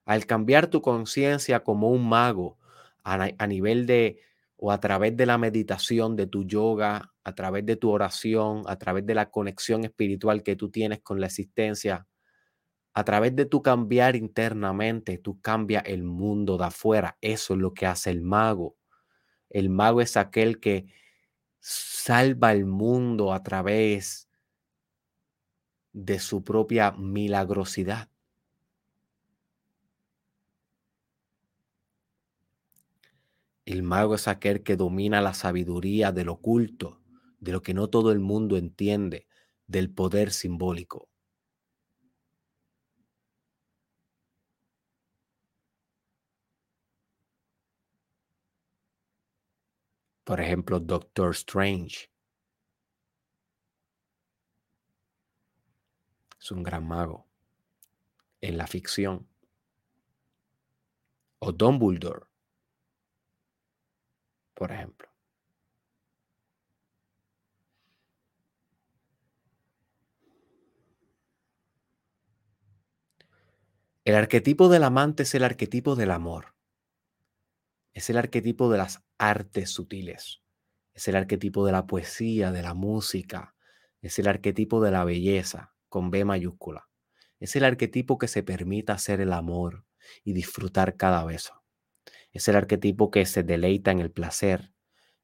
[0.05, 2.57] Al cambiar tu conciencia como un mago
[3.03, 4.21] a, nivel de
[4.57, 8.79] o a través de la meditación, de tu yoga, a través de tu oración, a
[8.79, 12.07] través de la conexión espiritual que tú tienes con la existencia,
[12.95, 17.19] a través de tu cambiar internamente, tú cambias el mundo de afuera.
[17.21, 18.77] Eso es lo que hace el mago.
[19.51, 20.87] El mago es aquel que
[21.61, 24.29] salva el mundo a través
[25.93, 28.09] de su propia milagrosidad.
[33.65, 37.03] El mago es aquel que domina la sabiduría del oculto,
[37.39, 39.27] de lo que no todo el mundo entiende,
[39.67, 41.09] del poder simbólico.
[50.29, 52.11] Por ejemplo, Doctor Strange.
[56.39, 57.27] Es un gran mago
[58.43, 59.27] en la ficción.
[61.39, 62.27] O Dumbledore
[64.53, 65.09] por ejemplo.
[74.05, 76.55] El arquetipo del amante es el arquetipo del amor.
[77.95, 80.43] Es el arquetipo de las artes sutiles.
[80.95, 83.55] Es el arquetipo de la poesía, de la música.
[84.01, 86.89] Es el arquetipo de la belleza, con B mayúscula.
[87.41, 89.85] Es el arquetipo que se permita hacer el amor
[90.25, 91.63] y disfrutar cada beso.
[92.33, 94.73] Es el arquetipo que se deleita en el placer.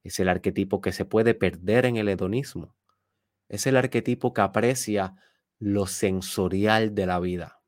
[0.03, 2.77] Es el arquetipo que se puede perder en el hedonismo.
[3.49, 5.17] Es el arquetipo que aprecia
[5.59, 7.61] lo sensorial de la vida.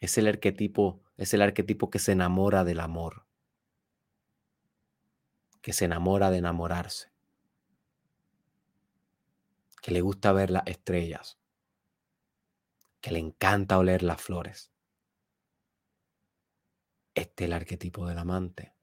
[0.00, 3.26] Es el arquetipo, es el arquetipo que se enamora del amor.
[5.60, 7.12] Que se enamora de enamorarse.
[9.80, 11.38] Que le gusta ver las estrellas.
[13.00, 14.74] Que le encanta oler las flores
[17.14, 18.74] este es el arquetipo del amante.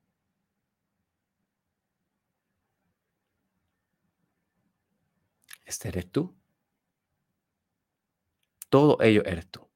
[5.65, 6.35] Este eres tú.
[8.69, 9.70] Todo ello eres tú.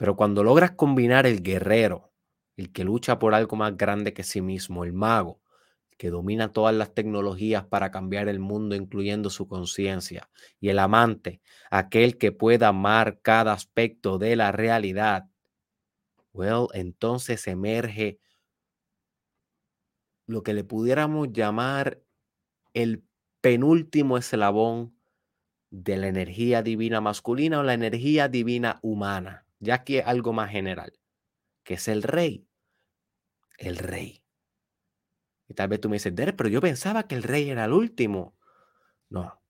[0.00, 2.10] Pero cuando logras combinar el guerrero,
[2.56, 5.42] el que lucha por algo más grande que sí mismo, el mago,
[5.98, 11.42] que domina todas las tecnologías para cambiar el mundo, incluyendo su conciencia, y el amante,
[11.70, 15.28] aquel que pueda amar cada aspecto de la realidad,
[16.32, 18.20] Well, entonces emerge
[20.26, 22.00] lo que le pudiéramos llamar
[22.72, 23.04] el
[23.42, 24.96] penúltimo eslabón
[25.68, 30.50] de la energía divina masculina o la energía divina humana, ya que es algo más
[30.50, 30.98] general,
[31.62, 32.48] que es el rey.
[33.58, 34.24] El rey.
[35.48, 37.72] Y tal vez tú me dices, Derek, pero yo pensaba que el rey era el
[37.72, 38.36] último.
[39.08, 39.40] No.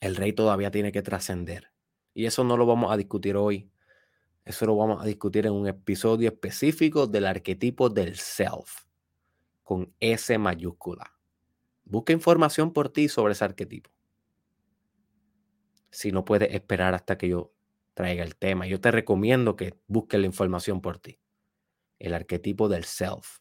[0.00, 1.72] El rey todavía tiene que trascender.
[2.14, 3.70] Y eso no lo vamos a discutir hoy.
[4.44, 8.84] Eso lo vamos a discutir en un episodio específico del arquetipo del self,
[9.62, 11.12] con S mayúscula.
[11.84, 13.90] Busca información por ti sobre ese arquetipo
[15.90, 17.52] si no puedes esperar hasta que yo
[17.98, 18.64] traiga el tema.
[18.68, 21.18] Yo te recomiendo que busques la información por ti.
[21.98, 23.40] El arquetipo del self.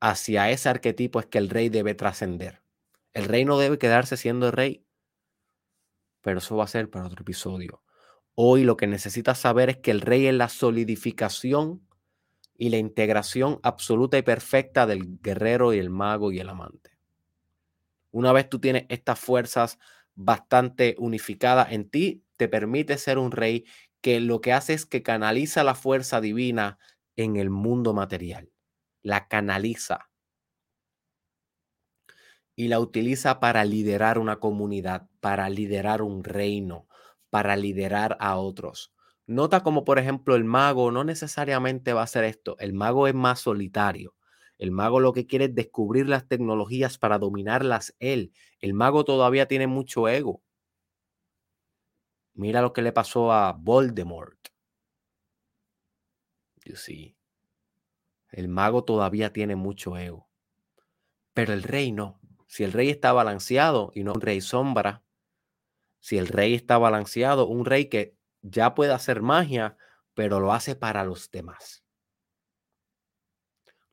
[0.00, 2.62] Hacia ese arquetipo es que el rey debe trascender.
[3.12, 4.86] El rey no debe quedarse siendo rey.
[6.22, 7.82] Pero eso va a ser para otro episodio.
[8.34, 11.86] Hoy lo que necesitas saber es que el rey es la solidificación
[12.56, 16.96] y la integración absoluta y perfecta del guerrero y el mago y el amante.
[18.12, 19.78] Una vez tú tienes estas fuerzas
[20.14, 23.66] bastante unificada en ti, te permite ser un rey
[24.02, 26.78] que lo que hace es que canaliza la fuerza divina
[27.16, 28.50] en el mundo material.
[29.02, 30.10] La canaliza.
[32.56, 36.88] Y la utiliza para liderar una comunidad, para liderar un reino,
[37.30, 38.92] para liderar a otros.
[39.26, 42.56] Nota como, por ejemplo, el mago no necesariamente va a hacer esto.
[42.58, 44.14] El mago es más solitario.
[44.58, 48.32] El mago lo que quiere es descubrir las tecnologías para dominarlas él.
[48.60, 50.42] El mago todavía tiene mucho ego.
[52.38, 54.38] Mira lo que le pasó a Voldemort.
[56.64, 57.14] You see.
[58.30, 60.28] El mago todavía tiene mucho ego.
[61.34, 62.18] Pero el rey no.
[62.46, 65.02] Si el rey está balanceado y no un rey sombra,
[66.00, 69.76] si el rey está balanceado, un rey que ya puede hacer magia,
[70.14, 71.84] pero lo hace para los demás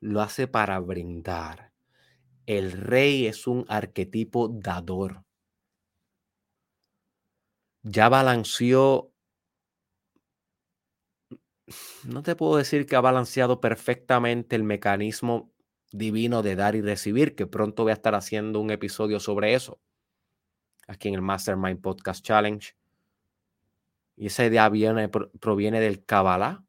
[0.05, 1.71] lo hace para brindar.
[2.45, 5.24] El rey es un arquetipo dador.
[7.87, 9.13] Ya balanceó,
[12.03, 15.51] no te puedo decir que ha balanceado perfectamente el mecanismo
[15.91, 19.79] divino de dar y recibir, que pronto voy a estar haciendo un episodio sobre eso,
[20.87, 22.75] aquí en el Mastermind Podcast Challenge.
[24.17, 26.65] Y esa idea viene, proviene del Kabbalah,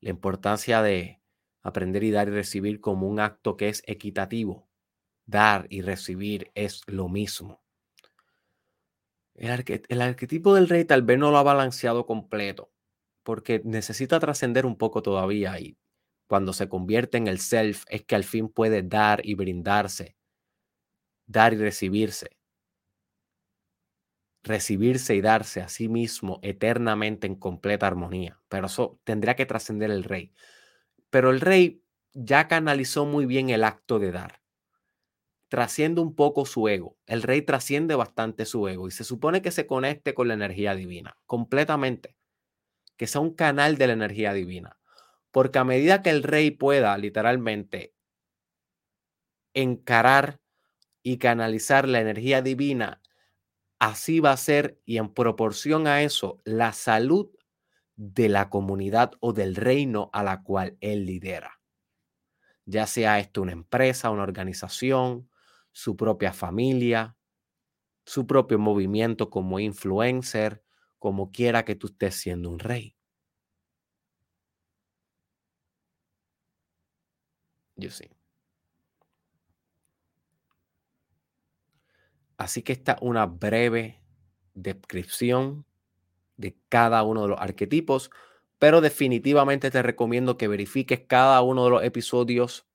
[0.00, 1.22] la importancia de
[1.62, 4.68] aprender y dar y recibir como un acto que es equitativo.
[5.24, 7.59] Dar y recibir es lo mismo.
[9.40, 12.70] El, arquetipo del rey tal vez no lo ha balanceado completo,
[13.22, 15.78] porque necesita trascender un poco todavía y
[16.28, 20.14] cuando se convierte en el self es que al fin puede dar y brindarse,
[21.26, 22.36] dar y recibirse,
[24.42, 28.40] recibirse y darse a sí mismo eternamente en completa armonía.
[28.48, 30.32] Pero eso tendría que trascender el rey.
[31.10, 31.82] Pero el rey
[32.14, 34.39] ya canalizó muy bien el acto de dar.
[35.50, 36.96] Trasciende un poco su ego.
[37.06, 40.76] El rey trasciende bastante su ego y se supone que se conecte con la energía
[40.76, 42.16] divina, completamente.
[42.96, 44.78] Que sea un canal de la energía divina.
[45.32, 47.94] Porque a medida que el rey pueda literalmente
[49.52, 50.40] encarar
[51.02, 53.02] y canalizar la energía divina,
[53.80, 57.28] así va a ser y en proporción a eso, la salud
[57.96, 61.60] de la comunidad o del reino a la cual él lidera.
[62.66, 65.29] Ya sea esto una empresa, una organización,
[65.80, 67.16] su propia familia,
[68.06, 70.62] su propio movimiento como influencer,
[70.98, 72.96] como quiera que tú estés siendo un rey.
[77.76, 78.10] Yo sí.
[82.38, 84.00] Así que esta una breve
[84.54, 85.66] descripción
[86.38, 88.10] de cada uno de los arquetipos,
[88.60, 92.66] pero definitivamente te recomiendo que verifiques cada uno de los episodios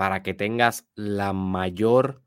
[0.00, 2.22] para que tengas la mayor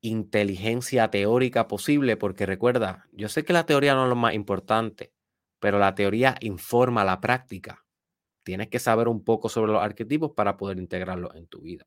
[0.00, 5.12] inteligencia teórica posible, porque recuerda, yo sé que la teoría no es lo más importante,
[5.58, 7.84] pero la teoría informa la práctica.
[8.44, 11.84] Tienes que saber un poco sobre los arquetipos para poder integrarlos en tu vida.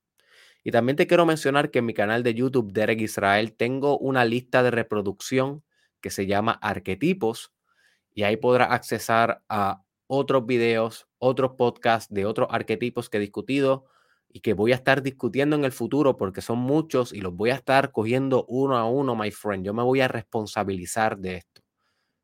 [0.61, 4.25] Y también te quiero mencionar que en mi canal de YouTube, Derek Israel, tengo una
[4.25, 5.63] lista de reproducción
[6.01, 7.53] que se llama Arquetipos
[8.13, 13.85] y ahí podrás accesar a otros videos, otros podcasts de otros arquetipos que he discutido
[14.33, 17.49] y que voy a estar discutiendo en el futuro porque son muchos y los voy
[17.51, 19.65] a estar cogiendo uno a uno, my friend.
[19.65, 21.61] Yo me voy a responsabilizar de esto.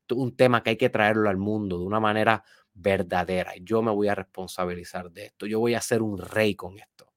[0.01, 2.43] esto es un tema que hay que traerlo al mundo de una manera
[2.74, 3.53] verdadera.
[3.62, 5.47] Yo me voy a responsabilizar de esto.
[5.47, 7.12] Yo voy a ser un rey con esto.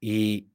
[0.00, 0.50] Y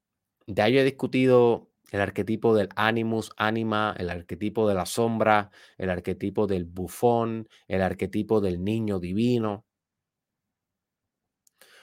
[0.48, 5.90] de ahí he discutido el arquetipo del animus, anima, el arquetipo de la sombra, el
[5.90, 9.66] arquetipo del bufón, el arquetipo del niño divino.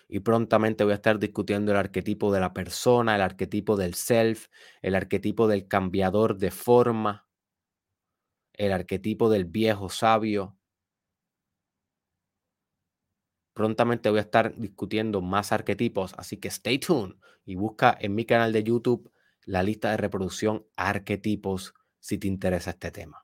[0.08, 4.48] Y prontamente voy a estar discutiendo el arquetipo de la persona, el arquetipo del self,
[4.82, 7.26] el arquetipo del cambiador de forma,
[8.52, 10.56] el arquetipo del viejo sabio.
[13.52, 18.24] Prontamente voy a estar discutiendo más arquetipos, así que stay tuned y busca en mi
[18.24, 19.10] canal de YouTube
[19.44, 23.23] la lista de reproducción arquetipos si te interesa este tema.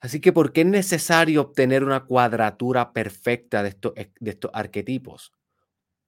[0.00, 5.32] Así que, ¿por qué es necesario obtener una cuadratura perfecta de estos, de estos arquetipos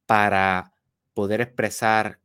[0.06, 0.72] para
[1.12, 2.20] poder expresar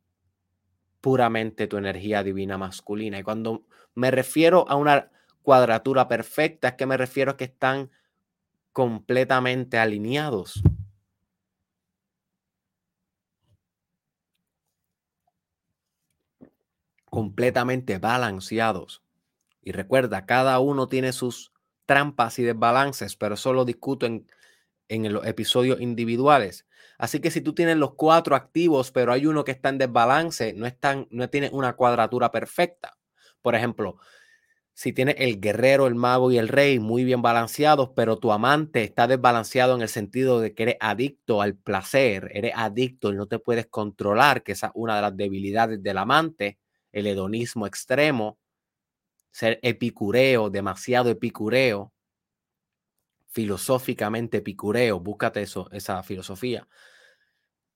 [1.01, 3.18] puramente tu energía divina masculina?
[3.18, 5.09] Y cuando me refiero a una
[5.41, 7.89] cuadratura perfecta, es que me refiero a que están
[8.72, 10.61] completamente alineados.
[17.16, 19.01] completamente balanceados.
[19.61, 21.53] Y recuerda, cada uno tiene sus
[21.86, 24.27] trampas y desbalances, pero eso lo discuto en,
[24.89, 26.65] en los episodios individuales.
[26.97, 30.53] Así que si tú tienes los cuatro activos, pero hay uno que está en desbalance,
[30.53, 32.97] no, están, no tiene una cuadratura perfecta.
[33.41, 33.97] Por ejemplo,
[34.73, 38.83] si tienes el guerrero, el mago y el rey muy bien balanceados, pero tu amante
[38.83, 43.25] está desbalanceado en el sentido de que eres adicto al placer, eres adicto y no
[43.27, 46.59] te puedes controlar, que esa es una de las debilidades del amante,
[46.91, 48.38] el hedonismo extremo,
[49.36, 51.91] ser epicureo, demasiado epicureo,
[53.27, 56.69] filosóficamente epicureo, búscate eso, esa filosofía.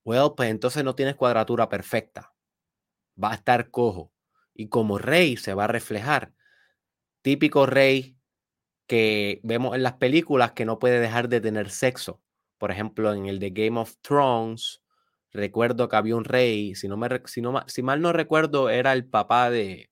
[0.02, 2.32] Well, pues entonces no tienes cuadratura perfecta.
[3.22, 4.10] Va a estar cojo.
[4.54, 6.32] Y como rey se va a reflejar.
[7.20, 8.16] Típico rey
[8.86, 12.22] que vemos en las películas que no puede dejar de tener sexo.
[12.56, 14.82] Por ejemplo, en el de Game of Thrones,
[15.30, 19.50] recuerdo que había un rey, si, no me, si, mal no recuerdo, era el papá
[19.50, 19.89] de...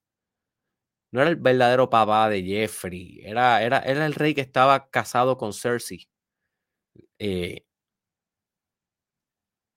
[1.11, 5.37] No era el verdadero papá de Jeffrey, era, era, era el rey que estaba casado
[5.37, 6.07] con Cersei.
[7.19, 7.63] Eh,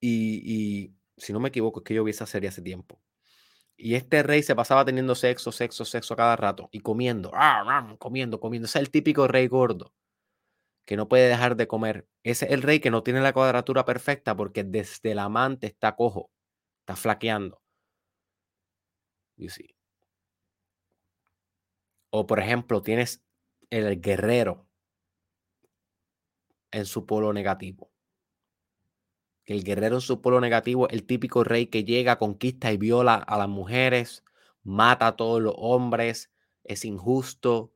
[0.01, 3.01] y, y, si no me equivoco, es que yo vi esa serie hace tiempo.
[3.76, 8.41] Y este rey se pasaba teniendo sexo, sexo, sexo cada rato y comiendo, ¡ah, comiendo,
[8.41, 8.66] comiendo.
[8.66, 9.93] Ese es el típico rey gordo
[10.87, 12.09] que no puede dejar de comer.
[12.24, 15.97] Ese es el rey que no tiene la cuadratura perfecta porque desde el amante está
[15.97, 16.30] cojo,
[16.83, 17.61] está flaqueando.
[19.37, 19.74] You see.
[22.15, 23.25] O por ejemplo, tienes
[23.71, 24.67] el guerrero
[26.71, 27.91] en su polo negativo.
[29.47, 33.39] El guerrero en su polo negativo, el típico rey que llega, conquista y viola a
[33.39, 34.25] las mujeres,
[34.63, 36.31] mata a todos los hombres,
[36.65, 37.73] es injusto,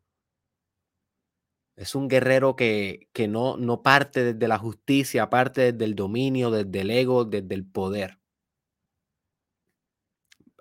[1.74, 6.50] es un guerrero que, que no, no parte desde la justicia, parte desde el dominio,
[6.50, 8.18] desde el ego, desde el poder.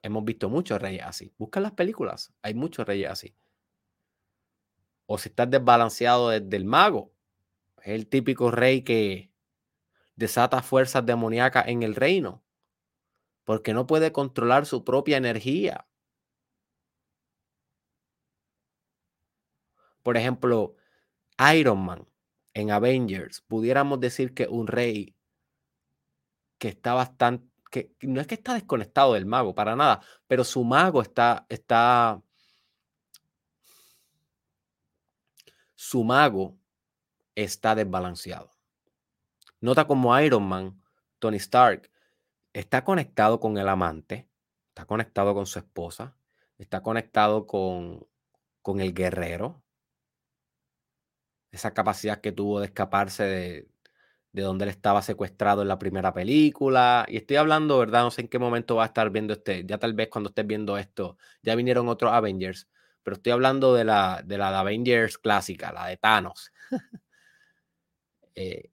[0.02, 1.34] Hemos visto muchos reyes así.
[1.38, 3.36] Busca las películas, hay muchos reyes así.
[5.08, 7.14] O si estás desbalanceado desde el mago,
[7.84, 9.32] es el típico rey que
[10.16, 12.44] desata fuerzas demoníacas en el reino,
[13.44, 15.88] porque no puede controlar su propia energía.
[20.04, 20.76] Por ejemplo,
[21.56, 22.08] Iron Man
[22.54, 25.16] en Avengers, pudiéramos decir que un rey
[26.58, 30.64] que está bastante, que no es que está desconectado del mago, para nada, pero su
[30.64, 32.22] mago está, está,
[35.76, 36.58] su mago
[37.36, 38.52] está desbalanceado.
[39.62, 40.82] Nota como Iron Man,
[41.20, 41.92] Tony Stark,
[42.54, 44.28] está conectado con el amante,
[44.70, 46.16] está conectado con su esposa,
[46.58, 48.08] está conectado con,
[48.62, 49.64] con el guerrero,
[51.52, 53.68] esa capacidad que tuvo de escaparse de,
[54.34, 57.06] donde él estaba secuestrado en la primera película.
[57.08, 58.04] Y estoy hablando, ¿verdad?
[58.04, 60.46] No sé en qué momento va a estar viendo este, ya tal vez cuando estés
[60.46, 62.68] viendo esto, ya vinieron otros Avengers,
[63.06, 66.52] pero estoy hablando de la de, la Avengers clásica, la de Thanos.
[68.38, 68.70] Eh,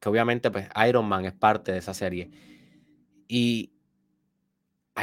[0.00, 2.32] que obviamente pues Iron Man es parte de esa serie.
[3.28, 3.72] Y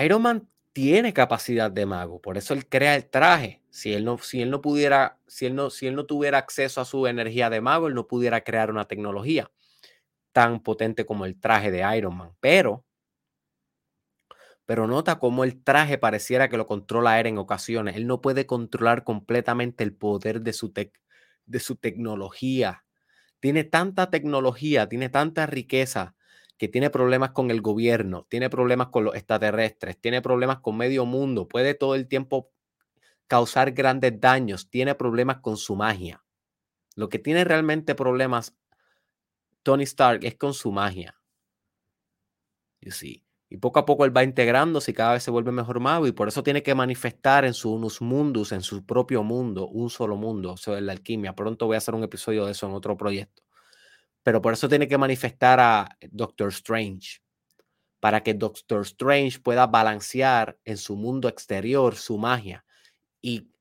[0.03, 3.63] Iron Man tiene capacidad de mago, por eso él crea el traje.
[3.69, 6.81] Si él no, si él no pudiera, si él no, si él no tuviera acceso
[6.81, 9.49] a su energía de mago, él no pudiera crear una tecnología
[10.33, 12.33] tan potente como el traje de Iron Man.
[12.41, 12.83] Pero,
[14.67, 17.95] pero nota cómo el traje pareciera que lo controla él en ocasiones.
[17.95, 20.73] Él no puede controlar completamente el poder de su,
[21.45, 22.83] de su tecnología.
[23.39, 26.15] Tiene tanta tecnología, tiene tanta riqueza
[26.57, 31.05] que tiene problemas con el gobierno, tiene problemas con los extraterrestres, tiene problemas con medio
[31.05, 32.51] mundo, puede todo el tiempo
[33.27, 36.25] causar grandes daños, tiene problemas con su magia.
[36.95, 38.53] Lo que tiene realmente problemas
[39.63, 41.15] Tony Stark es con su magia.
[42.81, 43.26] You see.
[43.49, 46.11] Y poco a poco él va integrándose y cada vez se vuelve mejor mago y
[46.11, 50.17] por eso tiene que manifestar en su unus mundus, en su propio mundo, un solo
[50.17, 51.33] mundo, o sea, la alquimia.
[51.35, 53.43] Pronto voy a hacer un episodio de eso en otro proyecto
[54.23, 57.21] Pero por eso tiene que manifestar a Doctor Strange,
[58.01, 62.65] para que Doctor Strange pueda balancear en su mundo exterior su magia
[63.21, 63.51] y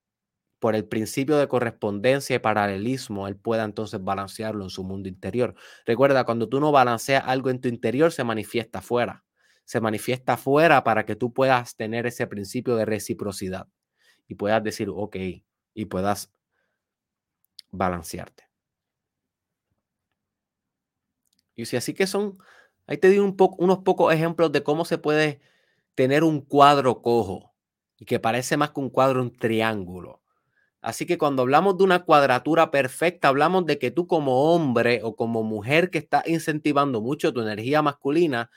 [0.60, 5.56] por el principio de correspondencia y paralelismo, él pueda entonces balancearlo en su mundo interior.
[5.86, 9.25] Recuerda, cuando tú no balanceas algo en tu interior, se manifiesta afuera.
[9.66, 13.68] Se manifiesta afuera para que tú puedas tener ese principio de reciprocidad
[14.26, 15.16] y puedas decir, ok,
[15.74, 16.32] y puedas
[17.70, 18.44] balancearte.
[21.54, 22.38] Y si así que son,
[22.86, 25.40] ahí te di unos pocos ejemplos de cómo se puede
[25.94, 27.54] tener un cuadro cojo
[27.98, 30.22] y que parece más que un cuadro, un triángulo.
[30.82, 35.16] Así que cuando hablamos de una cuadratura perfecta, hablamos de que tú como hombre o
[35.16, 38.50] como mujer que está incentivando mucho tu energía masculina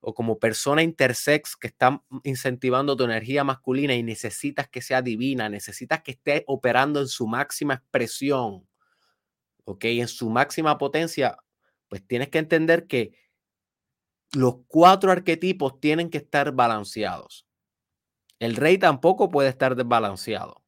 [0.00, 5.48] o como persona intersex que está incentivando tu energía masculina y necesitas que sea divina,
[5.48, 8.66] necesitas que esté operando en su máxima expresión,
[9.64, 9.84] ¿ok?
[9.84, 11.36] En su máxima potencia,
[11.88, 13.12] pues tienes que entender que
[14.32, 17.46] los cuatro arquetipos tienen que estar balanceados.
[18.38, 20.62] El rey tampoco puede estar desbalanceado.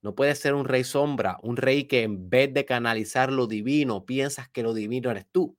[0.00, 4.06] No puede ser un rey sombra, un rey que en vez de canalizar lo divino,
[4.06, 5.58] piensas que lo divino eres tú.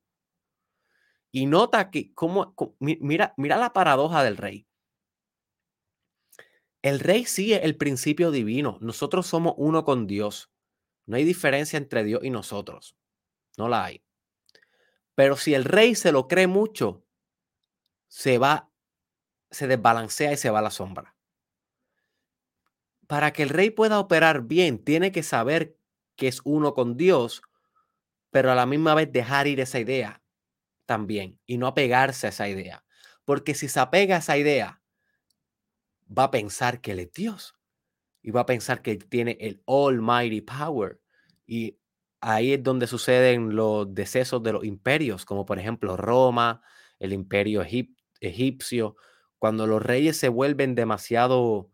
[1.32, 4.66] Y nota que, cómo, mira, mira la paradoja del rey.
[6.82, 8.78] El rey sigue el principio divino.
[8.80, 10.50] Nosotros somos uno con Dios.
[11.06, 12.96] No hay diferencia entre Dios y nosotros.
[13.56, 14.02] No la hay.
[15.14, 17.04] Pero si el rey se lo cree mucho,
[18.08, 18.70] se va,
[19.50, 21.14] se desbalancea y se va a la sombra
[23.10, 25.76] para que el rey pueda operar bien, tiene que saber
[26.14, 27.42] que es uno con Dios,
[28.30, 30.22] pero a la misma vez dejar ir esa idea
[30.90, 32.84] también y no apegarse a esa idea.
[33.24, 34.82] Porque si se apega a esa idea,
[36.06, 37.54] va a pensar que él es Dios
[38.22, 41.00] y va a pensar que tiene el Almighty Power.
[41.46, 41.78] Y
[42.20, 46.60] ahí es donde suceden los decesos de los imperios, como por ejemplo Roma,
[46.98, 47.64] el imperio
[48.20, 48.96] egipcio,
[49.38, 51.70] cuando los reyes se vuelven demasiado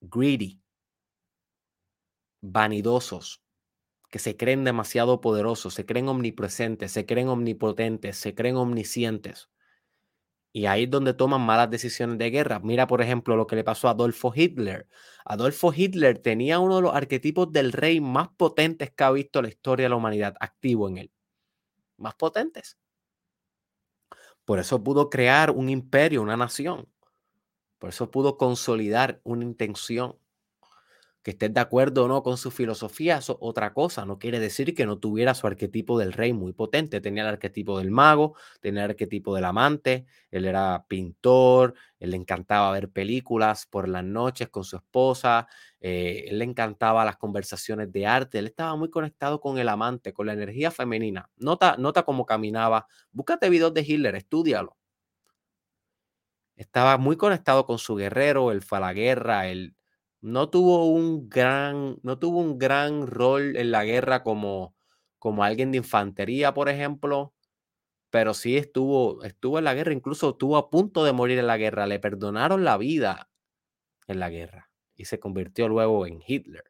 [0.00, 0.62] greedy,
[2.40, 3.42] vanidosos,
[4.10, 9.50] que se creen demasiado poderosos, se creen omnipresentes, se creen omnipotentes, se creen omniscientes.
[10.52, 12.58] Y ahí es donde toman malas decisiones de guerra.
[12.58, 14.88] Mira, por ejemplo, lo que le pasó a Adolfo Hitler.
[15.24, 19.48] Adolfo Hitler tenía uno de los arquetipos del rey más potentes que ha visto la
[19.48, 21.12] historia de la humanidad activo en él.
[21.98, 22.78] Más potentes.
[24.44, 26.88] Por eso pudo crear un imperio, una nación.
[27.78, 30.18] Por eso pudo consolidar una intención.
[31.22, 34.06] Que estés de acuerdo o no con su filosofía, eso otra cosa.
[34.06, 37.00] No quiere decir que no tuviera su arquetipo del rey muy potente.
[37.02, 40.06] Tenía el arquetipo del mago, tenía el arquetipo del amante.
[40.30, 45.46] Él era pintor, él le encantaba ver películas por las noches con su esposa.
[45.80, 48.38] Eh, él le encantaba las conversaciones de arte.
[48.38, 51.28] Él estaba muy conectado con el amante, con la energía femenina.
[51.36, 52.86] Nota, nota cómo caminaba.
[53.12, 54.76] Búscate videos de Hitler, estudialo
[56.56, 59.74] estaba muy conectado con su guerrero, él fue a la guerra, él
[60.22, 64.74] no tuvo un gran, no tuvo un gran rol en la guerra como,
[65.18, 67.34] como alguien de infantería, por ejemplo,
[68.10, 71.58] pero sí estuvo, estuvo en la guerra, incluso estuvo a punto de morir en la
[71.58, 73.30] guerra, le perdonaron la vida
[74.08, 76.64] en la guerra y se convirtió luego en Hitler.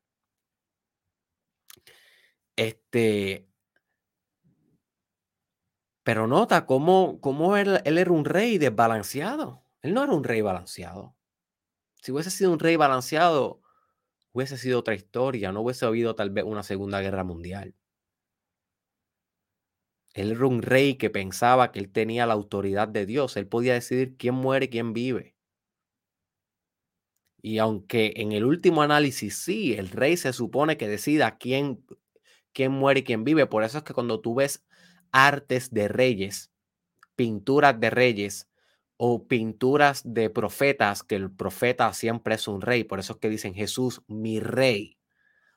[2.57, 3.49] Este,
[6.03, 9.65] pero nota cómo, cómo él, él era un rey desbalanceado.
[9.83, 11.17] Él no era un rey balanceado.
[12.03, 13.63] Si hubiese sido un rey balanceado,
[14.33, 17.75] hubiese sido otra historia, no hubiese habido tal vez una segunda guerra mundial.
[20.15, 23.75] Él era un rey que pensaba que él tenía la autoridad de Dios, él podía
[23.75, 25.35] decidir quién muere y quién vive.
[27.43, 31.85] Y aunque en el último análisis sí, el rey se supone que decida quién,
[32.53, 34.65] quién muere y quién vive, por eso es que cuando tú ves
[35.13, 36.53] artes de reyes,
[37.17, 38.50] pinturas de reyes,
[39.03, 43.31] o pinturas de profetas, que el profeta siempre es un rey, por eso es que
[43.31, 44.99] dicen Jesús, mi rey,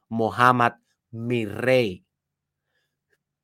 [0.07, 0.71] Mohammed,
[1.11, 2.05] mi rey,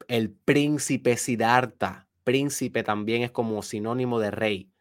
[0.07, 4.71] el príncipe Siddhartha, príncipe también es como sinónimo de rey,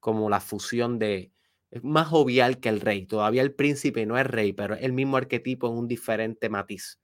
[0.00, 1.34] como la fusión de,
[1.70, 4.94] es más jovial que el rey, todavía el príncipe no es rey, pero es el
[4.94, 6.98] mismo arquetipo en un diferente matiz.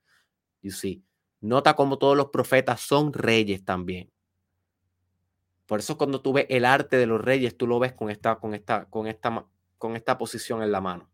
[0.62, 1.04] You see.
[1.42, 4.10] Nota como todos los profetas son reyes también.
[5.68, 8.36] Por eso cuando tú ves el arte de los reyes, tú lo ves con esta,
[8.40, 9.46] con esta, con esta,
[9.76, 11.10] con esta posición en la mano.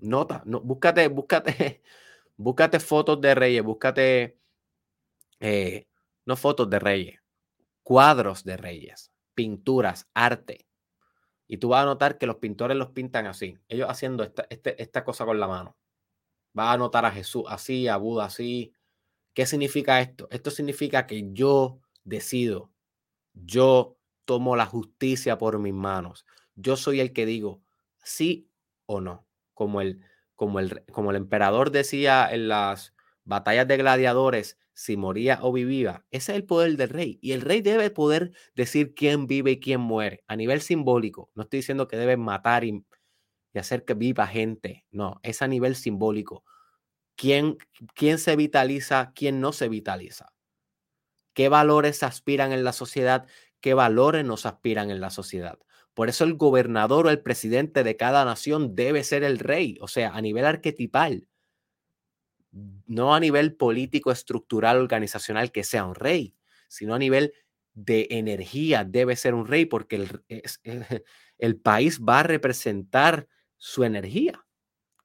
[0.00, 1.82] Nota, no, búscate, búscate,
[2.36, 4.38] búscate fotos de reyes, búscate,
[5.38, 5.86] eh,
[6.24, 7.20] no fotos de reyes,
[7.82, 10.66] cuadros de reyes, pinturas, arte.
[11.46, 14.82] Y tú vas a notar que los pintores los pintan así, ellos haciendo esta, este,
[14.82, 15.76] esta cosa con la mano.
[16.54, 18.72] Vas a notar a Jesús así, a Buda así,
[19.34, 20.28] ¿Qué significa esto?
[20.30, 22.70] Esto significa que yo decido,
[23.34, 26.26] yo tomo la justicia por mis manos.
[26.54, 27.62] Yo soy el que digo
[28.02, 28.50] sí
[28.86, 30.00] o no, como el,
[30.34, 36.04] como el, como el emperador decía en las batallas de gladiadores, si moría o vivía.
[36.10, 37.18] Ese es el poder del rey.
[37.22, 41.30] Y el rey debe poder decir quién vive y quién muere a nivel simbólico.
[41.34, 42.84] No estoy diciendo que debe matar y,
[43.54, 44.84] y hacer que viva gente.
[44.90, 46.44] No, es a nivel simbólico.
[47.16, 47.58] ¿Quién,
[47.94, 50.33] quién se vitaliza, quién no se vitaliza?
[51.34, 53.26] ¿Qué valores aspiran en la sociedad?
[53.60, 55.58] ¿Qué valores nos aspiran en la sociedad?
[55.92, 59.88] Por eso el gobernador o el presidente de cada nación debe ser el rey, o
[59.88, 61.28] sea, a nivel arquetipal
[62.86, 66.34] no a nivel político, estructural, organizacional que sea un rey,
[66.68, 67.34] sino a nivel
[67.74, 70.54] de energía debe ser un rey porque el,
[71.38, 74.46] el, país va a representar su energía.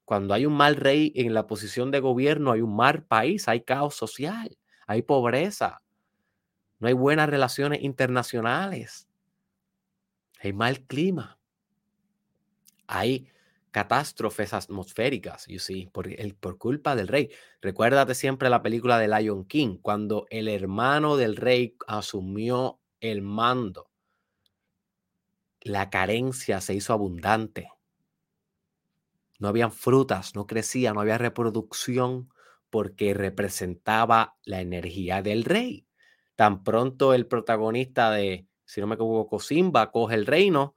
[0.06, 3.62] Cuando hay un mal rey en la posición de gobierno, hay un mal país, hay
[3.62, 4.58] caos social,
[4.88, 5.82] hay pobreza,
[6.80, 9.08] no hay buenas relaciones internacionales,
[10.42, 11.40] hay mal clima,
[12.88, 13.30] hay
[13.72, 17.30] catástrofes atmosféricas, you see, por, culpa del rey.
[17.62, 23.90] Recuérdate siempre la película de Lion King, cuando el hermano del rey asumió el mando.
[25.62, 27.70] La carencia se hizo abundante.
[29.40, 32.34] No habían frutas, no crecía, no había reproducción
[32.70, 35.89] porque representaba la energía del rey.
[36.40, 40.76] Tan pronto el protagonista de, si no me equivoco, Simba coge el reino,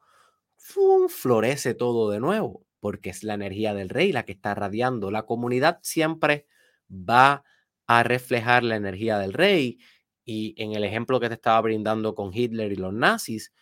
[1.08, 5.10] florece todo de nuevo porque es la energía del rey la que está radiando.
[5.12, 6.46] La comunidad siempre
[6.90, 7.44] va
[7.86, 9.78] a reflejar la energía del rey
[10.24, 13.52] y en el ejemplo que te estaba brindando con Hitler y los nazis,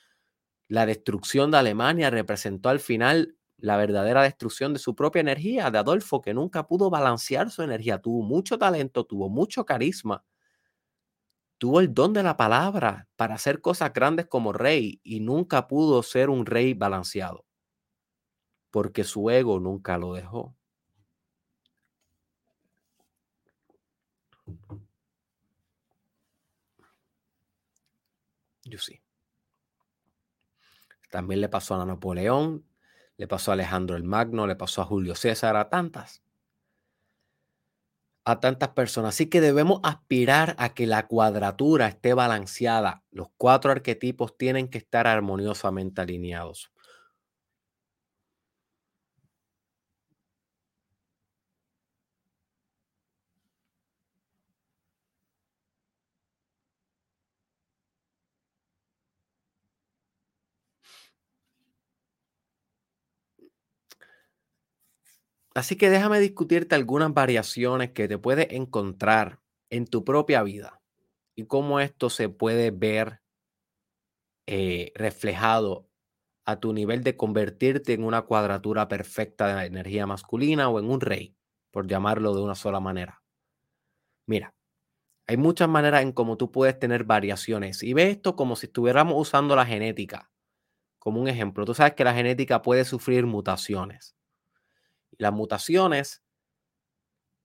[0.69, 5.79] la destrucción de Alemania representó al final la verdadera destrucción de su propia energía, de
[5.79, 7.99] Adolfo, que nunca pudo balancear su energía.
[8.01, 10.25] Tuvo mucho talento, tuvo mucho carisma,
[11.61, 16.03] tuvo el don de la palabra para hacer cosas grandes como rey y nunca pudo
[16.03, 17.45] ser un rey balanceado
[18.71, 20.57] porque su ego nunca lo dejó.
[28.65, 29.01] Yo sí.
[31.11, 32.65] También le pasó a Napoleón,
[33.17, 36.23] le pasó a Alejandro el Magno, le pasó a Julio César, a tantas.
[38.31, 39.15] A tantas personas.
[39.17, 43.03] Así que debemos aspirar a que la cuadratura esté balanceada.
[43.11, 46.71] Los cuatro arquetipos tienen que estar armoniosamente alineados.
[65.61, 70.81] Así que déjame discutirte algunas variaciones que te puedes encontrar en tu propia vida
[71.37, 73.21] y cómo esto se puede ver
[74.47, 75.87] eh, reflejado
[76.47, 80.91] a tu nivel de convertirte en una cuadratura perfecta de la energía masculina o en
[80.91, 81.37] un rey,
[81.71, 83.23] por llamarlo de una sola manera.
[84.27, 84.55] Mira,
[85.27, 89.15] hay muchas maneras en cómo tú puedes tener variaciones y ve esto como si estuviéramos
[89.19, 90.31] usando la genética
[90.99, 91.67] como un ejemplo.
[91.67, 94.17] Tú sabes que la genética puede sufrir mutaciones.
[95.21, 96.23] Las mutaciones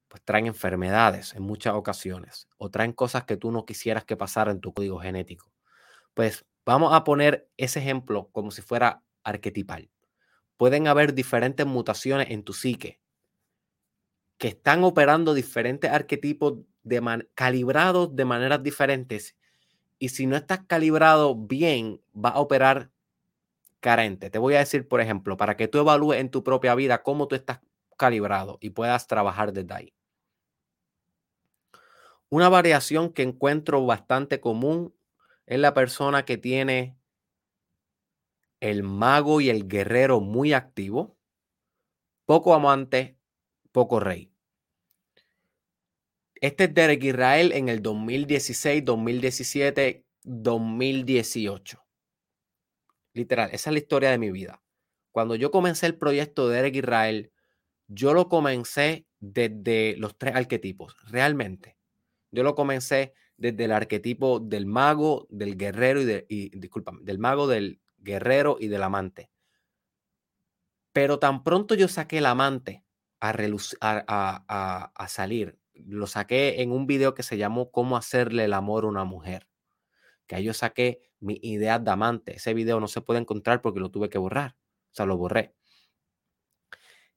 [0.07, 4.55] pues traen enfermedades en muchas ocasiones o traen cosas que tú no quisieras que pasaran
[4.55, 5.51] en tu código genético.
[6.13, 9.89] Pues vamos a poner ese ejemplo como si fuera arquetipal.
[10.55, 13.01] Pueden haber diferentes mutaciones en tu psique
[14.37, 19.35] que están operando diferentes arquetipos de calibrados de maneras diferentes.
[19.99, 22.89] Y si no estás calibrado bien, va a operar
[23.85, 24.31] carente.
[24.31, 27.27] Te voy a decir, por ejemplo, para que tú evalúes en tu propia vida cómo
[27.27, 27.59] tú estás
[27.97, 29.93] calibrado y puedas trabajar desde ahí.
[32.29, 34.95] Una variación que encuentro bastante común
[35.45, 36.97] es la persona que tiene
[38.59, 41.15] el mago y el guerrero muy activo,
[42.25, 43.19] poco amante,
[43.71, 44.31] poco rey.
[46.41, 51.84] Este es Derek Israel en el 2016, 2017, 2018.
[53.15, 54.61] Literal, esa es la historia de mi vida.
[55.11, 57.31] Cuando yo comencé el proyecto de Derek Israel,
[57.87, 61.77] yo lo comencé desde los tres arquetipos, realmente.
[62.31, 67.47] Yo lo comencé desde el arquetipo del mago, del guerrero y, de, y del mago,
[67.47, 69.31] del guerrero y del amante.
[70.91, 72.83] Pero tan pronto yo saqué el amante
[73.21, 73.33] a,
[73.79, 78.83] a, a, salir, lo saqué en un video que se llamó Cómo hacerle el amor
[78.83, 79.47] a una mujer.
[80.27, 82.35] Que ahí yo saqué mi idea de amante.
[82.35, 84.55] Ese video no se puede encontrar porque lo tuve que borrar.
[84.91, 85.53] O sea, lo borré.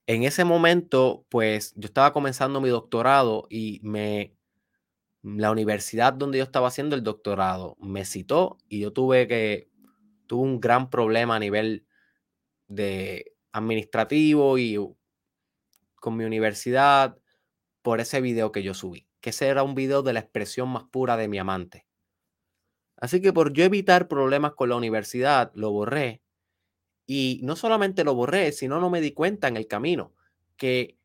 [0.07, 4.39] En ese momento, pues yo estaba comenzando mi doctorado y me
[5.23, 9.69] la universidad donde yo estaba haciendo el doctorado me citó y yo tuve que,
[10.27, 11.87] tuve un gran problema a nivel
[12.69, 14.79] de administrativo y
[15.97, 17.19] con mi universidad
[17.83, 20.85] por ese video que yo subí, que ese era un video de la expresión más
[20.85, 21.88] pura de mi amante.
[22.99, 26.23] Así que por yo evitar problemas con la universidad, lo borré.
[27.07, 30.15] Y no solamente lo borré, sino no me di cuenta en el camino
[30.57, 30.99] que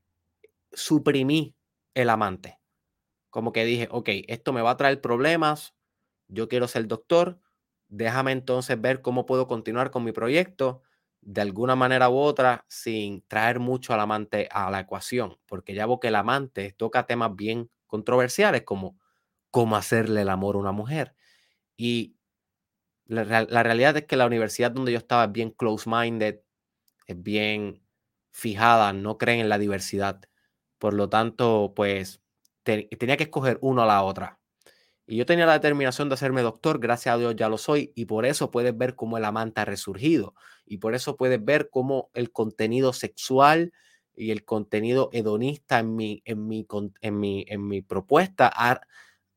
[0.73, 1.55] suprimí
[1.93, 2.59] el amante.
[3.29, 5.75] Como que dije, ok, esto me va a traer problemas,
[6.27, 7.39] yo quiero ser doctor,
[7.87, 10.81] déjame entonces ver cómo puedo continuar con mi proyecto
[11.21, 15.85] de alguna manera u otra sin traer mucho al amante a la ecuación, porque ya
[15.87, 18.99] veo que el amante toca temas bien controversiales como
[19.51, 21.15] cómo hacerle el amor a una mujer.
[21.77, 22.15] Y
[23.05, 26.39] la, realidad es que la universidad donde yo estaba es bien close-minded,
[27.07, 27.81] es bien
[28.31, 30.21] fijada, no creen en la diversidad.
[30.79, 32.21] Por lo tanto, pues
[32.63, 34.39] tenía que escoger uno a la otra.
[35.05, 38.05] Y yo tenía la determinación de hacerme doctor, gracias a Dios ya lo soy, y
[38.05, 40.33] por eso puedes ver cómo el amante ha resurgido,
[40.65, 43.73] y por eso puedes ver cómo el contenido sexual
[44.15, 46.65] y el contenido hedonista en mi, en mi,
[47.01, 48.79] en mi, en mi propuesta ha,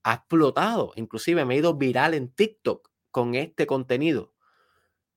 [0.07, 0.93] ha explotado.
[0.95, 4.33] Inclusive me he ido viral en TikTok con este contenido,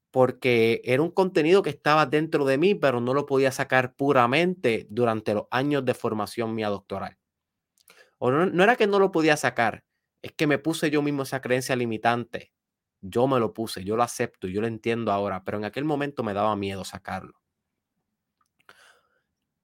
[0.10, 4.88] porque era un contenido que estaba dentro de mí, pero no lo podía sacar puramente
[4.90, 7.20] durante los años de formación mía doctoral.
[8.18, 9.84] O no, era que no lo podía sacar,
[10.24, 12.52] es que me puse yo mismo esa creencia limitante.
[13.00, 16.24] Yo me lo puse, yo lo acepto, yo lo entiendo ahora, pero en aquel momento
[16.24, 17.40] me daba miedo sacarlo.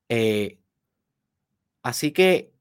[0.08, 0.60] Eh,
[1.82, 2.55] así que,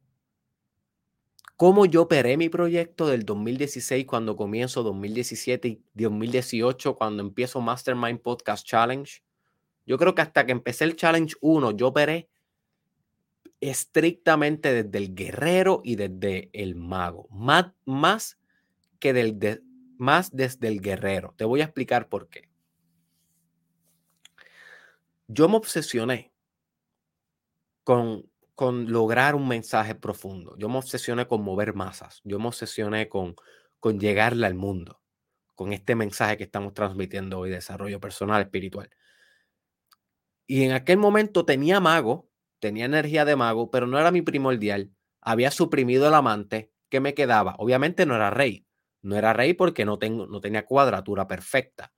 [1.56, 8.20] ¿cómo yo operé mi proyecto del 2016 cuando comienzo 2017 y 2018 cuando empiezo Mastermind
[8.20, 9.22] Podcast Challenge?
[9.86, 12.28] Yo creo que hasta que empecé el Challenge 1, yo operé
[13.60, 18.38] estrictamente desde el guerrero y desde el mago, más, más
[18.98, 19.62] que del
[19.96, 21.34] más desde el guerrero.
[21.36, 22.48] Te voy a explicar por qué.
[25.28, 26.32] Yo me obsesioné
[27.84, 30.56] con, con lograr un mensaje profundo.
[30.58, 32.20] Yo me obsesioné con mover masas.
[32.24, 33.34] Yo me obsesioné con,
[33.80, 35.00] con llegarle al mundo,
[35.54, 38.90] con este mensaje que estamos transmitiendo hoy, desarrollo personal, espiritual.
[40.46, 42.28] Y en aquel momento tenía mago,
[42.60, 44.92] tenía energía de mago, pero no era mi primordial.
[45.20, 47.56] Había suprimido el amante que me quedaba.
[47.58, 48.66] Obviamente no era rey.
[49.02, 51.92] No era rey porque no, tengo, no tenía cuadratura perfecta.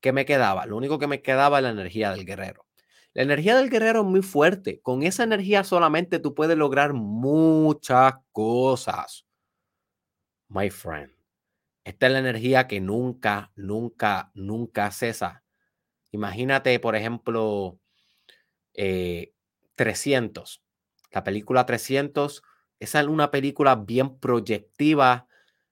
[0.00, 0.66] ¿Qué me quedaba?
[0.66, 2.67] Lo único que me quedaba es la energía del guerrero.
[3.14, 4.80] La energía del guerrero es muy fuerte.
[4.80, 9.26] Con esa energía solamente tú puedes lograr muchas cosas.
[10.48, 11.12] My friend.
[11.84, 15.42] Esta es la energía que nunca, nunca, nunca cesa.
[16.12, 17.78] Imagínate, por ejemplo,
[18.74, 19.32] eh,
[19.74, 20.62] 300.
[21.10, 22.42] La película 300,
[22.78, 25.26] esa es una película bien proyectiva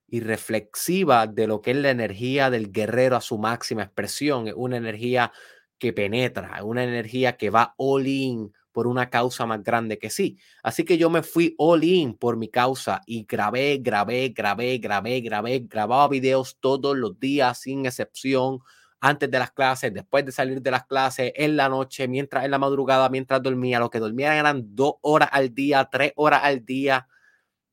[0.09, 4.49] y reflexiva de lo que es la energía del guerrero a su máxima expresión.
[4.49, 5.33] Es una energía
[5.79, 10.39] que penetra, una energía que va all in por una causa más grande que sí.
[10.63, 15.21] Así que yo me fui all in por mi causa y grabé, grabé, grabé, grabé,
[15.21, 18.61] grabé, grababa videos todos los días sin excepción
[19.01, 22.51] antes de las clases, después de salir de las clases, en la noche, mientras en
[22.51, 23.79] la madrugada, mientras dormía.
[23.79, 27.09] Lo que dormía eran dos horas al día, tres horas al día.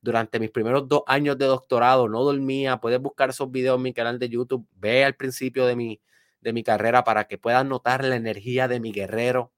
[0.00, 2.78] Durante mis primeros dos años de doctorado no dormía.
[2.78, 4.66] Puedes buscar esos videos en mi canal de YouTube.
[4.76, 6.00] Ve al principio de mi,
[6.44, 9.52] de mi carrera para que puedas notar la energía de mi guerrero.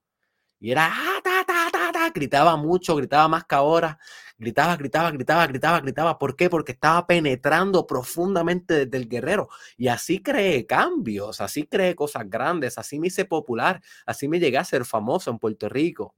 [0.61, 3.99] Y era, ah, ta, ta, ta, ta, gritaba mucho, gritaba más que ahora.
[4.39, 6.19] Gritaba, gritaba, gritaba, gritaba, gritaba.
[6.19, 6.49] ¿Por qué?
[6.49, 9.49] Porque estaba penetrando profundamente desde el guerrero.
[9.77, 14.59] Y así creé cambios, así creé cosas grandes, así me hice popular, así me llegué
[14.59, 16.15] a ser famoso en Puerto Rico.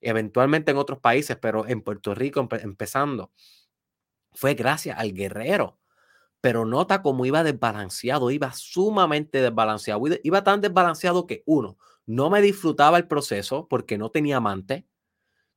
[0.00, 3.32] Eventualmente en otros países, pero en Puerto Rico empezando.
[4.34, 5.78] Fue gracias al guerrero.
[6.42, 10.02] Pero nota cómo iba desbalanceado, iba sumamente desbalanceado.
[10.24, 14.84] Iba tan desbalanceado que uno, no me disfrutaba el proceso porque no tenía amante.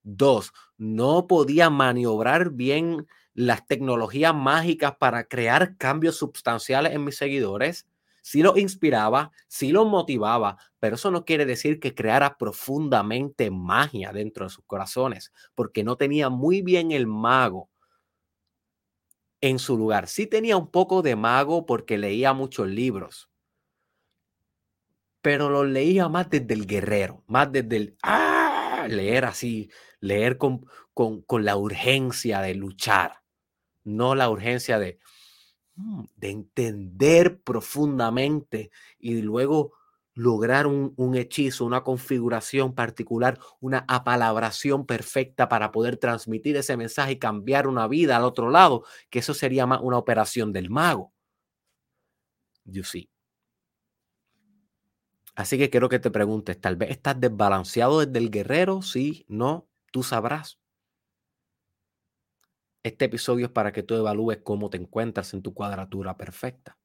[0.03, 7.87] Dos, no podía maniobrar bien las tecnologías mágicas para crear cambios sustanciales en mis seguidores.
[8.21, 14.11] Sí los inspiraba, sí los motivaba, pero eso no quiere decir que creara profundamente magia
[14.13, 17.69] dentro de sus corazones, porque no tenía muy bien el mago
[19.49, 20.07] en su lugar.
[20.07, 23.29] Sí tenía un poco de mago porque leía muchos libros,
[25.21, 28.87] pero los leía más desde el guerrero, más desde el ¡ah!
[28.89, 29.69] leer así,
[29.99, 33.21] leer con, con, la urgencia de luchar,
[33.83, 34.99] no la urgencia de,
[35.75, 39.73] mm, de entender profundamente y luego
[40.15, 47.13] lograr un, un, hechizo, una configuración particular, una apalabración perfecta para poder transmitir ese mensaje
[47.13, 51.13] y cambiar una vida al otro lado, que eso sería más una operación del mago.
[52.65, 53.09] You see.
[55.35, 59.67] Así que quiero que te preguntes, tal vez estás desbalanceado desde el guerrero, sí, no,
[59.91, 60.59] tú sabrás.
[62.83, 66.77] Este episodio es para que tú evalúes cómo te encuentras en tu cuadratura perfecta.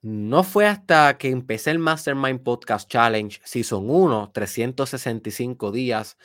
[0.00, 6.16] No fue hasta que empecé el Mastermind Podcast Challenge Season 1, 365 días,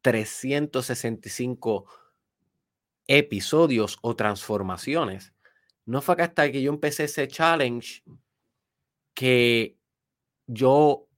[0.00, 1.86] 365
[3.06, 5.32] episodios o transformaciones.
[5.86, 8.02] No fue hasta que yo empecé ese challenge
[9.14, 9.78] que
[10.48, 11.08] yo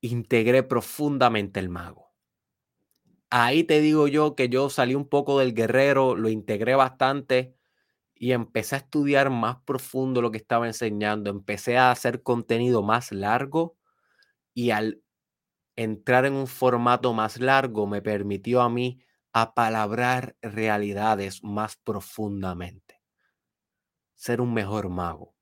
[0.00, 2.14] integré profundamente el mago.
[3.28, 7.54] Ahí te digo yo que yo salí un poco del guerrero, lo integré bastante
[8.22, 11.30] y empecé a estudiar más profundo lo que estaba enseñando.
[11.30, 13.78] Empecé a hacer contenido más largo
[14.52, 15.02] y al
[15.74, 19.02] entrar en un formato más largo me permitió a mí
[19.32, 23.00] apalabrar realidades más profundamente.
[24.16, 25.34] Ser un mejor mago.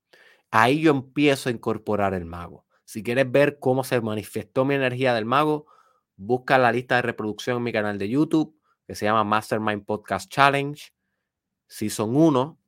[0.49, 2.65] Ahí yo empiezo a incorporar el mago.
[2.85, 5.65] Si quieres ver cómo se manifestó mi energía del mago,
[6.15, 8.57] busca la lista de reproducción en mi canal de YouTube
[8.87, 10.81] que se llama Mastermind Podcast Challenge,
[11.67, 12.58] Season 1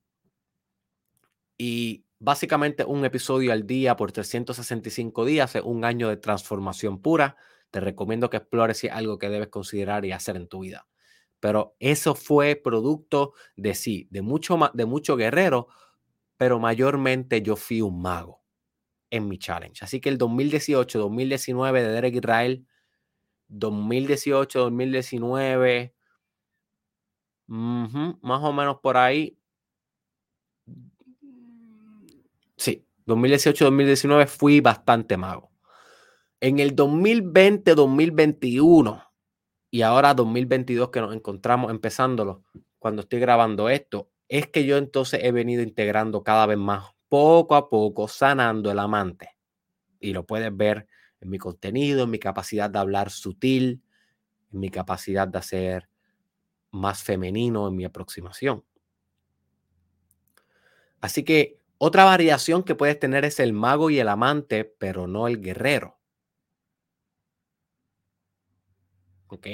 [1.63, 7.37] y básicamente un episodio al día por 365 días, un año de transformación pura.
[7.69, 10.87] Te recomiendo que explores si es algo que debes considerar y hacer en tu vida.
[11.39, 15.67] Pero eso fue producto de sí, de mucho, de mucho guerrero,
[16.35, 18.41] pero mayormente yo fui un mago
[19.11, 19.85] en mi challenge.
[19.85, 22.65] Así que el 2018, 2019 de Derek Israel,
[23.49, 25.93] 2018, 2019,
[27.45, 29.37] más o menos por ahí,
[32.61, 35.49] Sí, 2018-2019 fui bastante mago.
[36.39, 39.03] En el 2020-2021
[39.71, 42.43] y ahora 2022 que nos encontramos empezándolo,
[42.77, 47.55] cuando estoy grabando esto, es que yo entonces he venido integrando cada vez más, poco
[47.55, 49.31] a poco, sanando el amante.
[49.99, 50.85] Y lo puedes ver
[51.19, 53.81] en mi contenido, en mi capacidad de hablar sutil,
[54.53, 55.89] en mi capacidad de hacer
[56.69, 58.63] más femenino en mi aproximación.
[60.99, 65.27] Así que otra variación que puedes tener es el mago y el amante, pero no
[65.27, 65.99] el guerrero.
[69.25, 69.47] ¿Ok?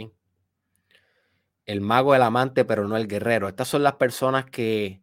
[1.65, 3.47] El mago, el amante, pero no el guerrero.
[3.47, 5.01] Estas son las personas que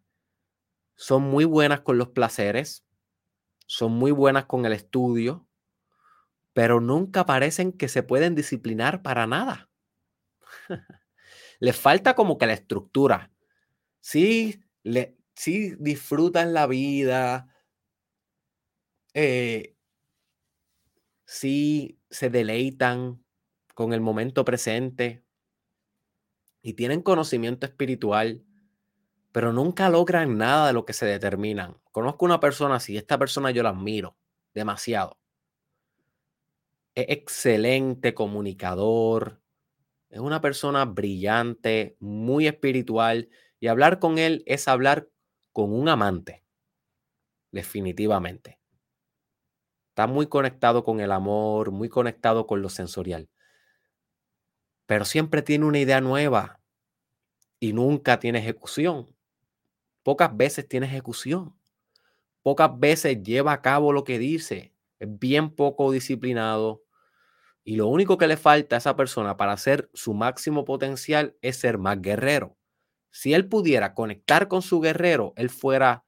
[0.97, 2.85] son muy buenas con los placeres,
[3.67, 5.49] son muy buenas con el estudio,
[6.53, 9.71] pero nunca parecen que se pueden disciplinar para nada.
[11.59, 13.33] Les falta como que la estructura.
[14.01, 17.49] Sí, le, sí disfrutan la vida,
[19.15, 19.75] eh,
[21.25, 23.25] sí se deleitan
[23.75, 25.25] con el momento presente
[26.63, 28.45] y tienen conocimiento espiritual,
[29.33, 31.77] pero nunca logran nada de lo que se determinan.
[31.93, 34.17] Conozco una persona así, esta persona yo la admiro
[34.55, 35.19] demasiado.
[36.95, 39.41] Es excelente comunicador,
[40.11, 43.29] es una persona brillante, muy espiritual,
[43.59, 45.09] y hablar con él es hablar
[45.55, 46.43] con un amante,
[47.53, 48.59] definitivamente.
[49.91, 53.31] Está muy conectado con el amor, muy conectado con lo sensorial.
[54.87, 56.61] Pero siempre tiene una idea nueva
[57.61, 59.15] y nunca tiene ejecución.
[60.03, 61.55] Pocas veces tiene ejecución.
[62.43, 64.75] Pocas veces lleva a cabo lo que dice.
[64.99, 66.83] Es bien poco disciplinado.
[67.63, 71.59] Y lo único que le falta a esa persona para hacer su máximo potencial es
[71.59, 72.57] ser más guerrero
[73.15, 76.05] si él pudiera conectar con su guerrero, él fuera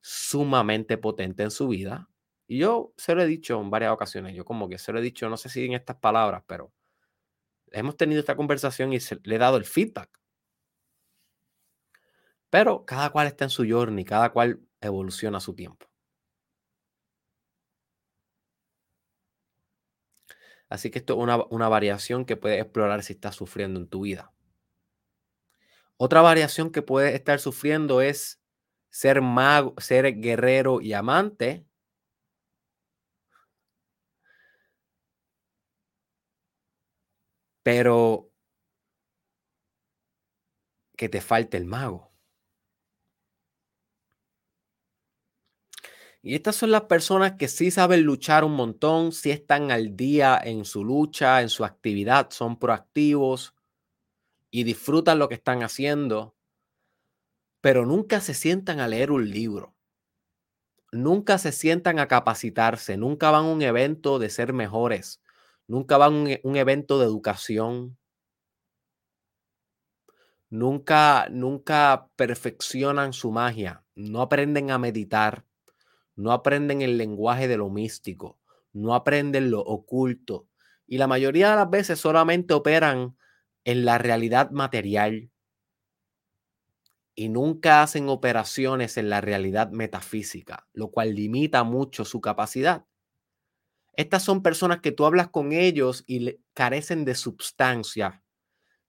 [0.00, 2.08] sumamente potente en su vida.
[2.46, 5.02] Y yo se lo he dicho en varias ocasiones, yo como que se lo he
[5.02, 6.72] dicho, no sé si en estas palabras, pero
[7.72, 10.18] hemos tenido esta conversación y le he dado el feedback.
[12.48, 15.88] Pero cada cual está en su journey, cada cual evoluciona a su tiempo.
[20.70, 24.00] Así que esto es una, una variación que puedes explorar si estás sufriendo en tu
[24.00, 24.32] vida.
[26.02, 28.40] Otra variación que puede estar sufriendo es
[28.88, 31.66] ser mago, ser guerrero y amante.
[37.66, 38.30] Pero
[40.96, 42.12] que te falte el mago.
[46.22, 50.38] Y estas son las personas que sí saben luchar un montón, sí están al día
[50.42, 53.54] en su lucha, en su actividad, son proactivos,
[54.50, 56.34] y disfrutan lo que están haciendo,
[57.60, 59.74] pero nunca se sientan a leer un libro.
[60.92, 65.22] Nunca se sientan a capacitarse, nunca van a un evento de ser mejores,
[65.68, 67.96] nunca van a un, un evento de educación,
[70.48, 75.44] nunca, nunca perfeccionan su magia, no aprenden a meditar,
[76.16, 78.38] no aprenden el lenguaje de lo místico,
[78.72, 80.48] no aprenden lo oculto
[80.86, 83.16] y la mayoría de las veces solamente operan
[83.64, 85.30] en la realidad material
[87.14, 92.86] y nunca hacen operaciones en la realidad metafísica, lo cual limita mucho su capacidad.
[93.94, 98.22] Estas son personas que tú hablas con ellos y carecen de substancia,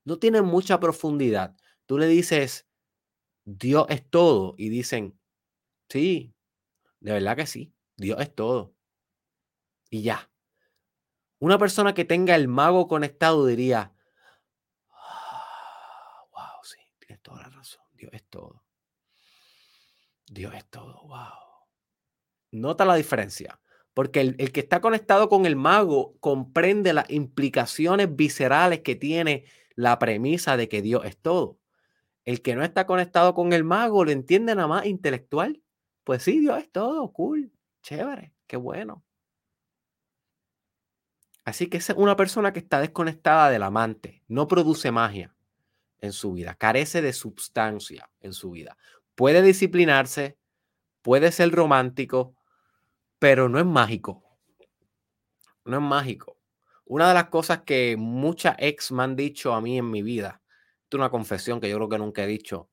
[0.05, 1.55] no tienen mucha profundidad.
[1.85, 2.67] Tú le dices,
[3.45, 5.19] Dios es todo, y dicen,
[5.89, 6.33] sí,
[6.99, 8.73] de verdad que sí, Dios es todo.
[9.89, 10.31] Y ya.
[11.39, 13.93] Una persona que tenga el mago conectado diría,
[14.91, 18.63] ah, wow, sí, tienes toda la razón, Dios es todo.
[20.27, 21.67] Dios es todo, wow.
[22.51, 23.59] Nota la diferencia,
[23.93, 29.45] porque el, el que está conectado con el mago comprende las implicaciones viscerales que tiene
[29.75, 31.59] la premisa de que Dios es todo.
[32.25, 35.61] El que no está conectado con el mago lo entiende nada más intelectual.
[36.03, 37.51] Pues sí, Dios es todo, cool,
[37.83, 39.03] chévere, qué bueno.
[41.43, 45.35] Así que es una persona que está desconectada del amante, no produce magia
[46.01, 48.77] en su vida, carece de sustancia en su vida.
[49.15, 50.37] Puede disciplinarse,
[51.01, 52.35] puede ser romántico,
[53.19, 54.23] pero no es mágico.
[55.63, 56.37] No es mágico.
[56.85, 60.41] Una de las cosas que muchas ex me han dicho a mí en mi vida,
[60.89, 62.69] es una confesión que yo creo que nunca he dicho,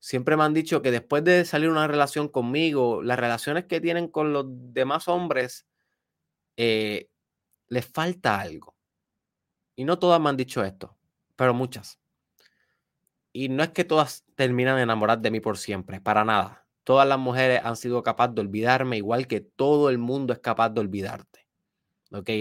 [0.00, 4.08] siempre me han dicho que después de salir una relación conmigo, las relaciones que tienen
[4.08, 5.66] con los demás hombres,
[6.56, 7.08] eh,
[7.68, 8.76] les falta algo.
[9.76, 10.96] Y no todas me han dicho esto,
[11.36, 11.98] pero muchas.
[13.36, 16.68] Y no es que todas terminan de enamorar de mí por siempre, para nada.
[16.84, 20.70] Todas las mujeres han sido capaces de olvidarme, igual que todo el mundo es capaz
[20.70, 21.48] de olvidarte.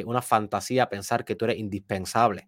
[0.05, 2.47] Una fantasía pensar que tú eres indispensable.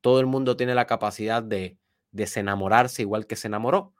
[0.00, 1.76] Todo el mundo tiene la capacidad de
[2.12, 3.94] desenamorarse igual que se enamoró.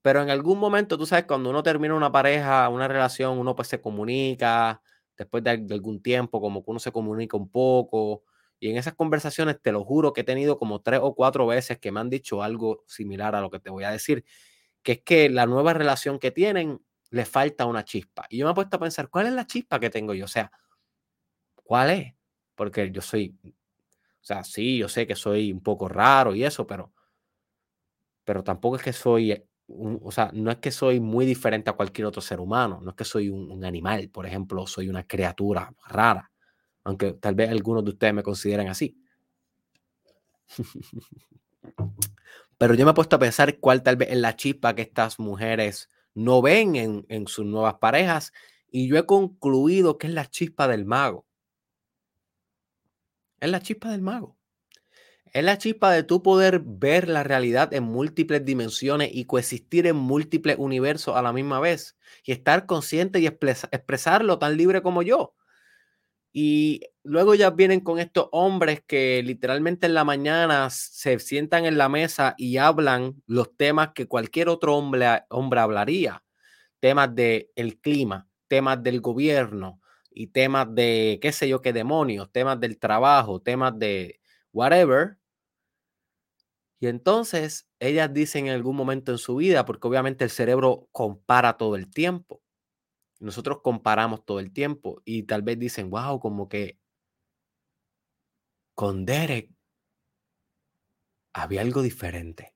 [0.00, 3.68] Pero en algún momento, tú sabes, cuando uno termina una pareja, una relación, uno pues
[3.68, 4.80] se comunica,
[5.14, 8.22] después de, algún tiempo, como que uno se comunica un poco.
[8.60, 11.78] Y en esas conversaciones, te lo juro que he tenido como tres o cuatro veces
[11.78, 14.24] que me han dicho algo similar a lo que te voy a decir,
[14.82, 18.26] que es que la nueva relación que tienen le falta una chispa.
[18.28, 20.24] Y yo me he puesto a pensar, ¿cuál es la chispa que tengo yo?
[20.24, 20.50] O sea,
[21.64, 22.14] ¿Cuál es?
[22.54, 23.50] Porque yo soy, o
[24.24, 26.92] sea, sí, yo sé que soy un poco raro y eso, pero,
[28.22, 31.72] pero tampoco es que soy, eh, o sea, no es que soy muy diferente a
[31.72, 35.72] cualquier otro ser humano, no es que soy un, animal, por ejemplo, soy una criatura
[35.86, 36.30] rara,
[36.84, 38.96] aunque tal vez algunos de ustedes me consideren así.
[42.58, 45.18] Pero yo me he puesto a pensar cuál tal vez es la chispa que estas
[45.18, 48.32] mujeres no ven en, en, sus nuevas parejas
[48.70, 51.26] y yo he concluido que es la chispa del mago.
[53.40, 54.36] Es la chispa del mago.
[55.32, 59.96] Es la chispa de tú poder ver la realidad en múltiples dimensiones y coexistir en
[59.96, 65.34] múltiples universos a la misma vez y estar consciente y expresarlo tan libre como yo.
[66.36, 71.78] Y luego ya vienen con estos hombres que literalmente en la mañana se sientan en
[71.78, 76.24] la mesa y hablan los temas que cualquier otro hombre, hombre hablaría.
[76.80, 79.80] Temas del el clima, temas del gobierno,
[80.10, 84.20] y temas de qué sé yo qué demonios, temas del trabajo, temas de
[84.52, 85.18] whatever.
[86.80, 91.56] Y entonces ellas dicen en algún momento en su vida, porque obviamente el cerebro compara
[91.56, 92.43] todo el tiempo.
[93.24, 96.78] Nosotros comparamos todo el tiempo y tal vez dicen, wow, como que
[98.74, 99.50] con Derek
[101.32, 102.54] había algo diferente.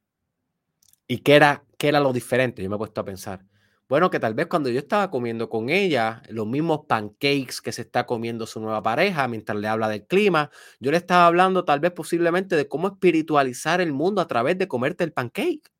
[1.06, 2.62] ¿Y qué era, qué era lo diferente?
[2.62, 3.44] Yo me he puesto a pensar.
[3.88, 7.82] Bueno, que tal vez cuando yo estaba comiendo con ella, los mismos pancakes que se
[7.82, 10.50] está comiendo su nueva pareja mientras le habla del clima,
[10.80, 14.68] yo le estaba hablando tal vez posiblemente de cómo espiritualizar el mundo a través de
[14.68, 15.72] comerte el pancake.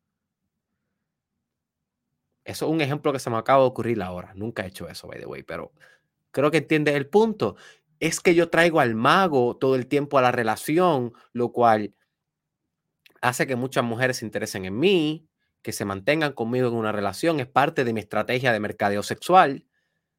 [2.49, 4.33] Eso es un ejemplo que se me acaba de ocurrir ahora.
[4.35, 5.71] Nunca he hecho eso, by the way, pero
[6.31, 7.57] creo que entiendes el punto.
[8.01, 11.95] Es que yo traigo al mago todo el tiempo a la relación, lo cual
[13.21, 15.29] hace que muchas mujeres se interesen en mí,
[15.61, 19.67] que se mantengan conmigo en una relación, es parte de mi estrategia de mercadeo sexual,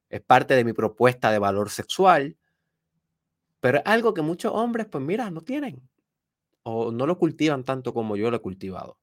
[0.08, 2.36] es parte de mi propuesta de valor sexual,
[3.58, 5.82] pero es algo que muchos hombres, pues mira, no tienen
[6.62, 8.98] o no lo cultivan tanto como yo lo he cultivado.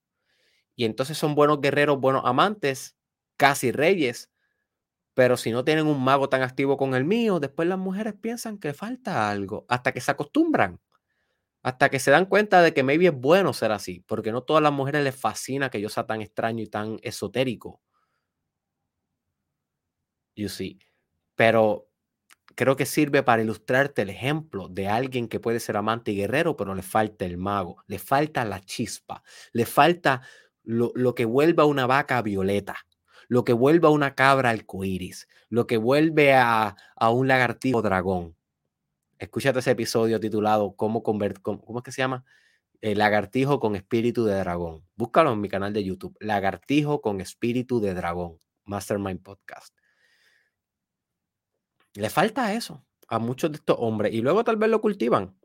[0.78, 2.97] Y entonces son buenos guerreros, buenos amantes,
[3.38, 4.30] casi reyes,
[5.16, 8.58] pero si no tienen un mago tan activo con el mío, después las mujeres piensan
[8.60, 10.80] que falta algo, hasta que se acostumbran
[11.64, 14.64] Hasta que se dan cuenta de que maybe es bueno ser así, porque no todas
[14.64, 17.82] las mujeres les fascina que yo sea tan extraño y tan esotérico.
[20.36, 20.80] You see.
[21.36, 21.90] Pero
[22.56, 26.58] creo que sirve para ilustrarte el ejemplo de alguien que puede ser amante y guerrero,
[26.58, 29.24] pero le falta el mago, le falta la chispa,
[29.54, 30.24] le falta
[30.64, 32.78] lo, lo que vuelva una vaca violeta,
[33.28, 38.36] lo que vuelva una cabra arcoíris, lo que vuelve a, a un lagartijo dragón.
[39.20, 42.26] Escúchate ese episodio titulado ¿Cómo, convertir, cómo, es que se llama?
[42.82, 44.86] El lagartijo con espíritu de dragón.
[44.96, 46.16] Búscalo en mi canal de YouTube.
[46.20, 48.38] Lagartijo con espíritu de dragón.
[48.66, 49.76] Mastermind Podcast.
[51.96, 55.36] Le falta eso a muchos de estos hombres y luego tal vez lo cultivan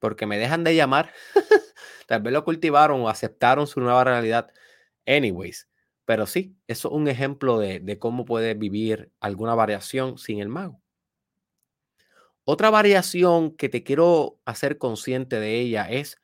[0.00, 1.12] porque me dejan de llamar.
[2.08, 4.50] tal vez lo cultivaron o aceptaron su nueva realidad.
[5.06, 5.68] Anyways,
[6.10, 10.48] pero sí, eso es un ejemplo de, de cómo puede vivir alguna variación sin el
[10.48, 10.82] mago.
[12.42, 16.20] Otra variación que te quiero hacer consciente de ella es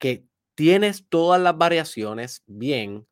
[0.00, 3.06] que tienes todas las variaciones bien,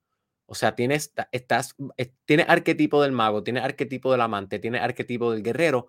[0.47, 1.77] o sea, tienes, estás,
[2.25, 5.87] tienes arquetipo del mago, tienes arquetipo del amante, tienes arquetipo del guerrero,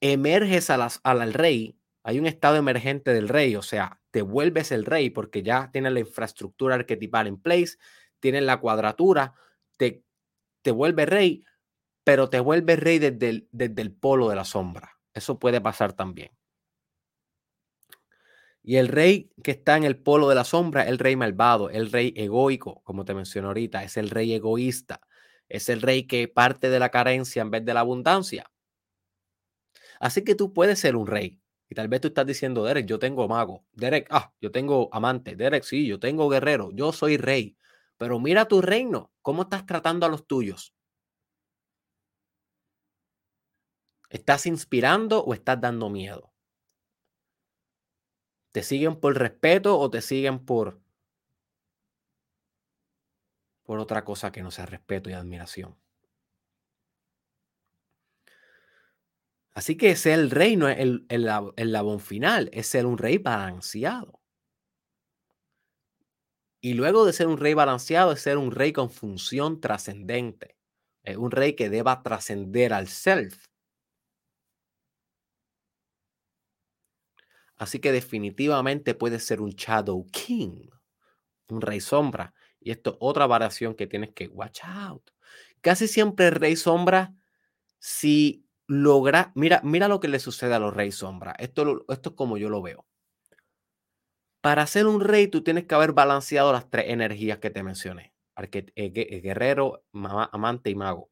[0.00, 4.72] emerges a las, al rey, hay un estado emergente del rey, o sea, te vuelves
[4.72, 7.76] el rey porque ya tienes la infraestructura arquetipal en place,
[8.24, 9.34] tienes la cuadratura,
[9.76, 10.02] te,
[10.62, 11.44] te vuelve rey,
[12.04, 14.98] pero te vuelve rey desde desde el polo de la sombra.
[15.12, 16.30] Eso puede pasar también.
[18.62, 21.92] Y el rey que está en el polo de la sombra, el rey malvado, el
[21.92, 25.02] rey egoico, como te mencioné ahorita, es el rey egoísta,
[25.50, 28.50] es el rey que parte de la carencia en vez de la abundancia.
[30.00, 31.42] Así que tú puedes ser un rey.
[31.68, 33.66] Y tal vez tú estás diciendo, Derek, yo tengo mago.
[33.74, 35.36] Derek, ah, yo tengo amante.
[35.36, 36.70] Derek, sí, yo tengo guerrero.
[36.72, 37.58] Yo soy rey.
[37.98, 39.10] Pero mira tu reino.
[39.22, 40.74] ¿Cómo estás tratando a los tuyos?
[44.08, 46.32] ¿Estás inspirando o estás dando miedo?
[48.52, 50.80] ¿Te siguen por respeto o te siguen por
[53.62, 55.76] por otra cosa que no sea respeto y admiración?
[59.52, 62.98] Así que ser el rey no es el, el, el labón final, es ser un
[62.98, 64.20] rey balanceado.
[66.64, 70.56] Y luego de ser un rey balanceado, es ser un rey con función trascendente.
[71.02, 73.36] Es un rey que deba trascender al self.
[77.56, 80.68] Así que definitivamente puede ser un Shadow King,
[81.48, 82.34] un rey sombra.
[82.60, 85.10] Y esto es otra variación que tienes que watch out.
[85.60, 87.14] Casi siempre el rey sombra,
[87.80, 91.34] si logra, mira, mira lo que le sucede a los rey sombra.
[91.38, 92.86] Esto, esto es como yo lo veo.
[94.44, 98.12] Para ser un rey, tú tienes que haber balanceado las tres energías que te mencioné.
[98.52, 101.10] Eh, guerrero, amante y mago.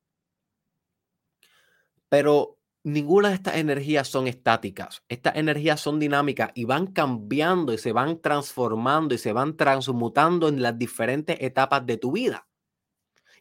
[2.10, 5.02] Pero ninguna de estas energías son estáticas.
[5.08, 10.48] Estas energías son dinámicas y van cambiando y se van transformando y se van transmutando
[10.48, 12.46] en las diferentes etapas de tu vida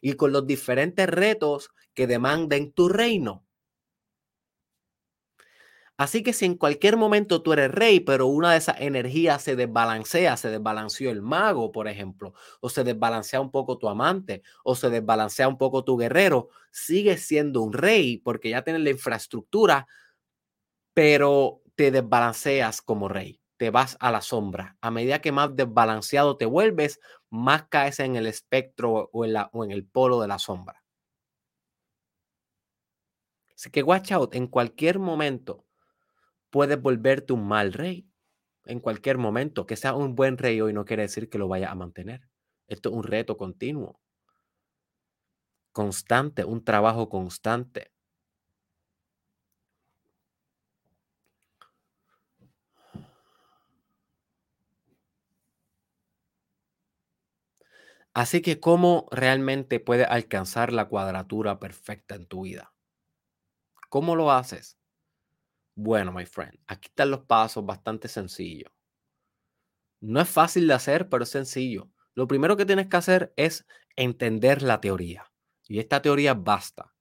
[0.00, 3.44] y con los diferentes retos que demanden tu reino.
[6.02, 9.54] Así que si en cualquier momento tú eres rey, pero una de esas energías se
[9.54, 14.74] desbalancea, se desbalanceó el mago, por ejemplo, o se desbalancea un poco tu amante, o
[14.74, 19.86] se desbalancea un poco tu guerrero, sigues siendo un rey porque ya tienes la infraestructura,
[20.92, 24.76] pero te desbalanceas como rey, te vas a la sombra.
[24.80, 26.98] A medida que más desbalanceado te vuelves,
[27.30, 30.82] más caes en el espectro o en, el polo de la sombra.
[33.54, 35.64] Así que watch out, en cualquier momento
[36.52, 38.08] puedes volverte un mal rey
[38.66, 39.66] en cualquier momento.
[39.66, 42.22] Que sea un buen rey hoy no quiere decir que lo vaya a mantener.
[42.68, 44.00] Esto es un reto continuo,
[45.72, 47.92] constante, un trabajo constante.
[58.14, 62.72] Así que, ¿cómo realmente puedes alcanzar la cuadratura perfecta en tu vida?
[63.90, 64.76] ¿Cómo lo haces?
[65.74, 68.72] Bueno, my friend, aquí están los pasos bastante sencillos.
[70.00, 71.90] No es fácil de hacer, pero es sencillo.
[72.14, 73.66] Lo primero que tienes que hacer es
[73.96, 75.32] entender la teoría.
[75.66, 76.92] Y esta teoría basta.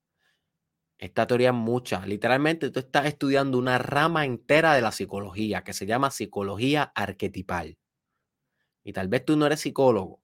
[0.98, 2.06] Esta teoría es mucha.
[2.06, 7.78] Literalmente tú estás estudiando una rama entera de la psicología que se llama psicología arquetipal.
[8.84, 10.22] Y tal vez tú no eres psicólogo,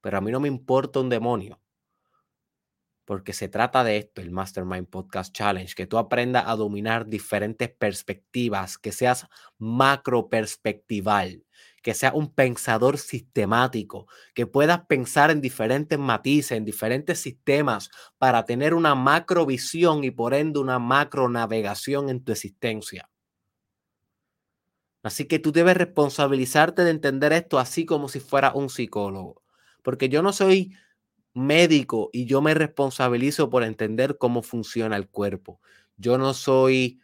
[0.00, 1.60] pero a mí no me importa un demonio
[3.06, 7.70] porque se trata de esto, el Mastermind Podcast Challenge, que tú aprendas a dominar diferentes
[7.70, 9.28] perspectivas, que seas
[9.58, 11.44] macro perspectival,
[11.82, 18.44] que seas un pensador sistemático, que puedas pensar en diferentes matices, en diferentes sistemas para
[18.44, 23.08] tener una macro visión y por ende una macro navegación en tu existencia.
[25.04, 29.44] Así que tú debes responsabilizarte de entender esto así como si fuera un psicólogo.
[29.84, 30.72] Porque yo no soy
[31.36, 35.60] médico y yo me responsabilizo por entender cómo funciona el cuerpo.
[35.96, 37.00] Yo no soy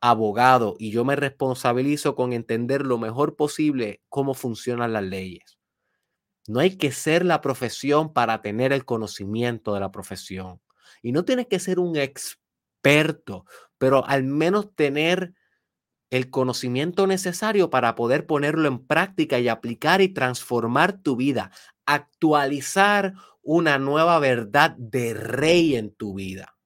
[0.00, 5.58] abogado y yo me responsabilizo con entender lo mejor posible cómo funcionan las leyes.
[6.46, 10.60] No hay que ser la profesión para tener el conocimiento de la profesión.
[11.02, 13.44] Y no tienes que ser un experto,
[13.76, 15.34] pero al menos tener
[16.10, 21.50] el conocimiento necesario para poder ponerlo en práctica y aplicar y transformar tu vida,
[21.88, 26.58] actualizar una nueva verdad de rey en tu vida.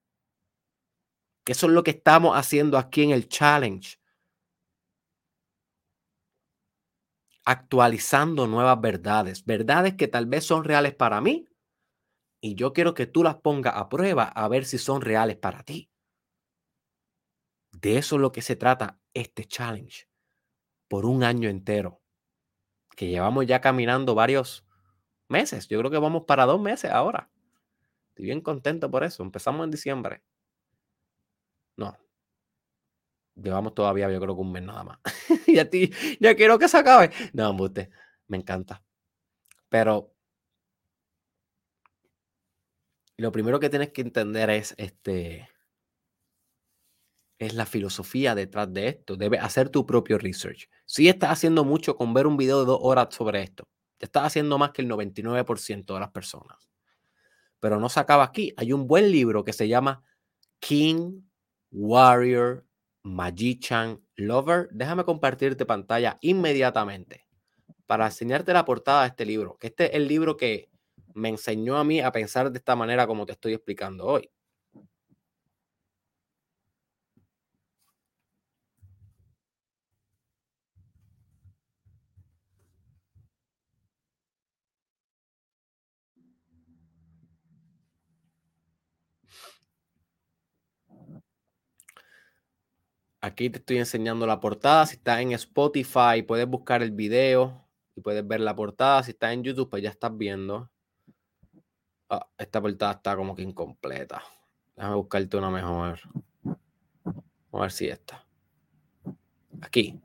[1.44, 4.00] Que eso es lo que estamos haciendo aquí en el challenge.
[7.44, 11.48] Actualizando nuevas verdades, verdades que tal vez son reales para mí
[12.40, 15.62] y yo quiero que tú las pongas a prueba a ver si son reales para
[15.62, 15.88] ti.
[17.70, 20.08] De eso es lo que se trata este challenge
[20.88, 22.02] por un año entero,
[22.96, 24.66] que llevamos ya caminando varios
[25.32, 25.66] meses.
[25.68, 27.28] Yo creo que vamos para dos meses ahora.
[28.10, 29.22] Estoy bien contento por eso.
[29.24, 30.22] Empezamos en diciembre.
[31.76, 31.96] No.
[33.34, 34.98] Llevamos todavía, yo creo que un mes nada más.
[35.46, 35.90] y a ti,
[36.20, 37.10] ya quiero que se acabe.
[37.32, 37.90] No, usted,
[38.28, 38.82] me encanta.
[39.68, 40.12] Pero
[43.16, 45.48] lo primero que tienes que entender es este
[47.38, 49.16] es la filosofía detrás de esto.
[49.16, 50.68] Debes hacer tu propio research.
[50.86, 53.64] Si estás haciendo mucho con ver un video de dos horas sobre esto,
[54.02, 56.68] estás haciendo más que el 99% de las personas.
[57.60, 58.52] Pero no se acaba aquí.
[58.56, 60.02] Hay un buen libro que se llama
[60.58, 61.22] King
[61.70, 62.66] Warrior
[63.04, 64.68] Magician Lover.
[64.72, 67.26] Déjame compartirte pantalla inmediatamente
[67.86, 70.68] para enseñarte la portada de este libro, que este es el libro que
[71.14, 74.30] me enseñó a mí a pensar de esta manera como te estoy explicando hoy.
[93.24, 94.84] Aquí te estoy enseñando la portada.
[94.84, 99.00] Si estás en Spotify, puedes buscar el video y puedes ver la portada.
[99.04, 100.68] Si estás en YouTube, pues ya estás viendo.
[102.08, 104.24] Ah, esta portada está como que incompleta.
[104.74, 106.00] Déjame buscarte una mejor.
[106.42, 106.58] Vamos
[107.52, 108.26] a ver si esta.
[109.60, 110.00] Aquí.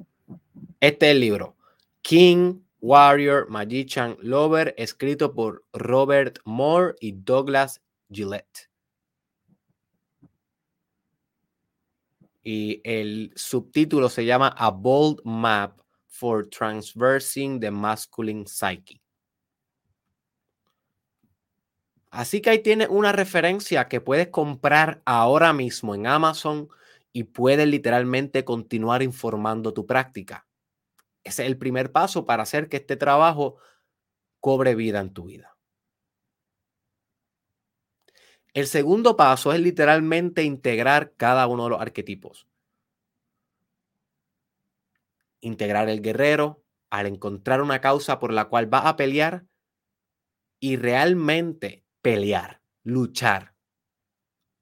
[0.80, 1.56] Este es el libro.
[2.04, 7.82] King Warrior Magician Lover, escrito por Robert Moore y Douglas
[8.12, 8.70] Gillette.
[12.50, 19.02] Y el subtítulo se llama A Bold Map for Transversing the Masculine Psyche.
[22.10, 26.70] Así que ahí tienes una referencia que puedes comprar ahora mismo en Amazon
[27.12, 30.48] y puedes literalmente continuar informando tu práctica.
[31.26, 33.58] Ese es el primer paso para hacer que este trabajo
[34.40, 35.57] cobre vida en tu vida.
[38.54, 42.48] El segundo paso es literalmente integrar cada uno de los arquetipos.
[45.42, 49.46] Integrar el guerrero al encontrar una causa por la cual va a pelear
[50.60, 53.54] y realmente pelear, luchar,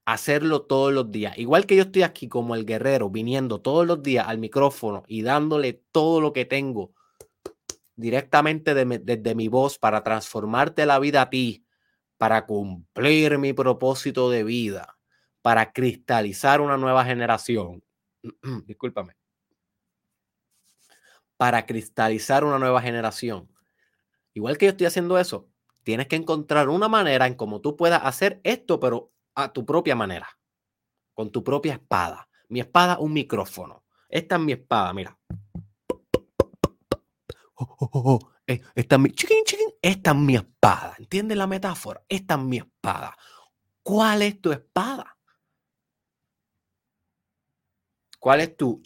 [0.06, 1.38] hacerlo todos los días.
[1.38, 5.22] Igual que yo estoy aquí como el guerrero, viniendo todos los días al micrófono y
[5.24, 6.94] dándole todo lo que tengo
[7.96, 11.65] directamente desde mi voz para transformarte la vida a ti,
[12.18, 14.98] para cumplir mi propósito de vida,
[15.42, 17.84] para cristalizar una nueva generación.
[18.66, 19.16] Discúlpame.
[21.38, 23.52] Para cristalizar una nueva generación.
[24.34, 25.50] Igual que yo estoy haciendo eso,
[25.84, 29.96] tienes que encontrar una manera en cómo tú puedas hacer esto, pero a tu propia
[29.96, 30.28] manera,
[31.14, 32.28] con tu propia espada.
[32.48, 33.84] Mi espada, un micrófono.
[34.08, 35.18] Esta es mi espada, mira.
[37.56, 39.14] Oh, oh, oh, eh, esta, es mi,
[39.82, 40.96] esta es mi espada.
[41.00, 42.04] ¿Entiendes la metáfora?
[42.08, 43.18] Esta es mi espada.
[43.82, 45.18] ¿Cuál es tu espada?
[48.20, 48.82] ¿Cuál es tu...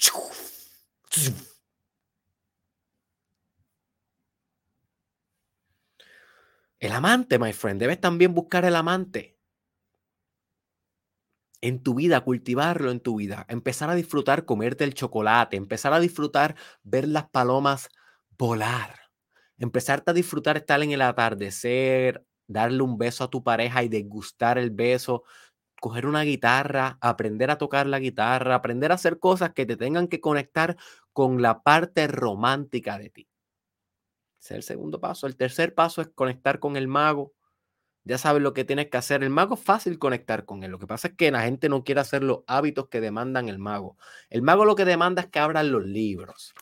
[6.79, 7.79] El amante, my friend.
[7.79, 9.37] Debes también buscar el amante
[11.61, 15.99] en tu vida, cultivarlo en tu vida, empezar a disfrutar comerte el chocolate, empezar a
[15.99, 17.89] disfrutar ver las palomas
[18.37, 18.98] volar
[19.59, 24.57] empezarte a disfrutar estar en el atardecer, darle un beso a tu pareja y degustar
[24.57, 25.23] el beso,
[25.79, 30.07] coger una guitarra, aprender a tocar la guitarra, aprender a hacer cosas que te tengan
[30.07, 30.77] que conectar
[31.13, 33.27] con la parte romántica de ti.
[34.41, 35.27] Ese es el segundo paso.
[35.27, 37.33] El tercer paso es conectar con el mago.
[38.05, 39.23] Ya sabes lo que tienes que hacer.
[39.23, 40.71] El mago es fácil conectar con él.
[40.71, 43.59] Lo que pasa es que la gente no quiere hacer los hábitos que demandan el
[43.59, 43.97] mago.
[44.29, 46.53] El mago lo que demanda es que abran los libros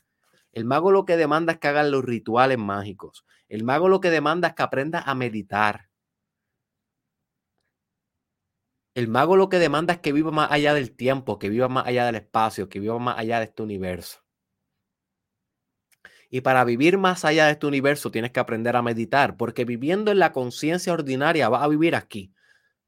[0.57, 3.27] El mago lo que demanda es que hagan los rituales mágicos.
[3.47, 5.91] El mago lo que demanda es que aprenda a meditar.
[8.95, 11.85] El mago lo que demanda es que viva más allá del tiempo, que viva más
[11.85, 14.25] allá del espacio, que viva más allá de este universo.
[16.31, 20.09] Y para vivir más allá de este universo tienes que aprender a meditar, porque viviendo
[20.09, 22.33] en la conciencia ordinaria vas a vivir aquí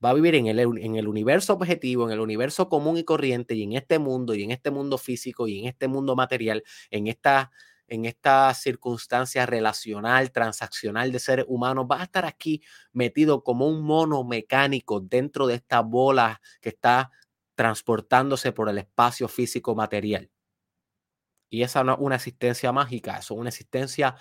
[0.03, 3.55] va a vivir en el, en el universo objetivo, en el universo común y corriente,
[3.55, 7.07] y en este mundo, y en este mundo físico, y en este mundo material, en
[7.07, 7.51] esta,
[7.87, 12.61] en esta circunstancia relacional, transaccional de seres humanos, va a estar aquí
[12.93, 17.11] metido como un mono mecánico dentro de esta bola que está
[17.55, 20.29] transportándose por el espacio físico material.
[21.49, 24.15] Y esa no es una existencia mágica, eso es una existencia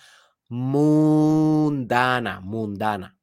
[0.48, 3.17] mundana, mundana.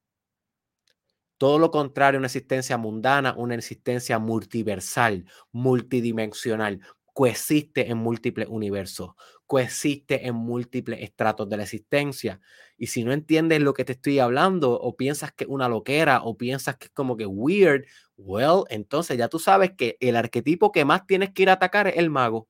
[1.37, 6.79] Todo lo contrario, una existencia mundana, una existencia multiversal, multidimensional,
[7.13, 9.11] coexiste en múltiples universos,
[9.45, 12.39] coexiste en múltiples estratos de la existencia.
[12.77, 16.21] Y si no entiendes lo que te estoy hablando, o piensas que es una loquera,
[16.23, 17.85] o piensas que es como que weird,
[18.17, 21.87] well, entonces ya tú sabes que el arquetipo que más tienes que ir a atacar
[21.87, 22.47] es el mago.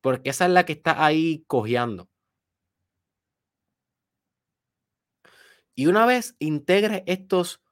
[0.00, 2.08] Porque esa es la que está ahí cojeando.
[5.74, 7.62] Y una vez integres estos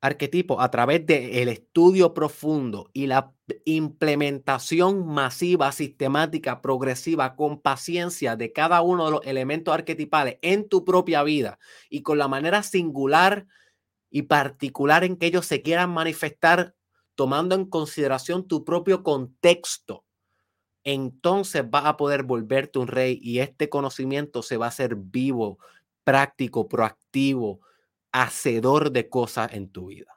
[0.00, 3.32] arquetipos a través del estudio profundo y la
[3.64, 10.84] implementación masiva, sistemática, progresiva, con paciencia de cada uno de los elementos arquetipales en tu
[10.84, 11.58] propia vida
[11.88, 13.46] y con la manera singular
[14.10, 16.74] y particular en que ellos se quieran manifestar,
[17.14, 20.04] tomando en consideración tu propio contexto,
[20.84, 25.58] entonces vas a poder volverte un rey y este conocimiento se va a hacer vivo,
[26.04, 27.60] práctico, proactivo,
[28.12, 30.14] hacedor de cosas en tu vida.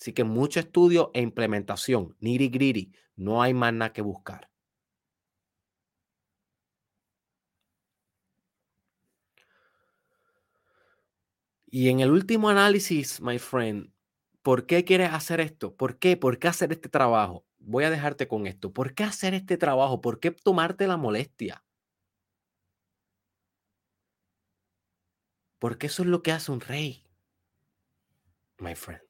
[0.00, 4.50] Así que mucho estudio e implementación, nitty gritty, no hay más nada que buscar.
[11.66, 13.92] Y en el último análisis, my friend,
[14.42, 15.76] ¿por qué quieres hacer esto?
[15.76, 16.16] ¿Por qué?
[16.16, 17.46] ¿Por qué hacer este trabajo?
[17.58, 18.72] Voy a dejarte con esto.
[18.72, 20.00] ¿Por qué hacer este trabajo?
[20.00, 21.62] ¿Por qué tomarte la molestia?
[25.60, 27.06] Porque eso es lo que hace un rey,
[28.58, 29.02] my friend.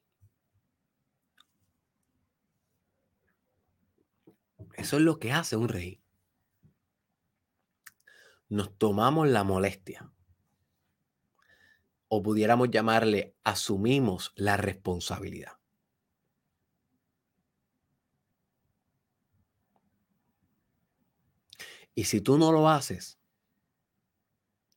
[4.73, 6.03] Eso es lo que hace un rey.
[8.49, 10.11] Nos tomamos la molestia.
[12.09, 15.57] O pudiéramos llamarle, asumimos la responsabilidad.
[21.95, 23.20] Y si tú no lo haces,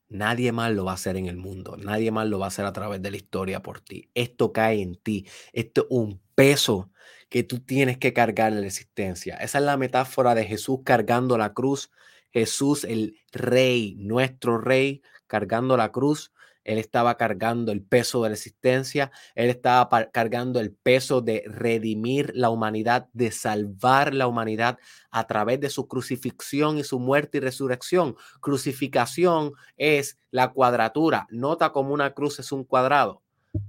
[0.09, 2.65] Nadie más lo va a hacer en el mundo, nadie más lo va a hacer
[2.67, 4.11] a través de la historia por ti.
[4.15, 6.91] Esto cae en ti, esto es un peso
[7.31, 9.37] que tú tienes que cargar en la existencia.
[9.37, 11.91] Esa es la metáfora de Jesús cargando la cruz,
[12.33, 16.33] Jesús el rey, nuestro rey, cargando la cruz
[16.65, 22.33] él estaba cargando el peso de la existencia, él estaba cargando el peso de redimir
[22.35, 24.79] la humanidad, de salvar la humanidad
[25.11, 28.17] a través de su crucifixión y su muerte y resurrección.
[28.41, 31.27] Crucificación es la cuadratura.
[31.31, 33.23] Nota como una cruz es un cuadrado.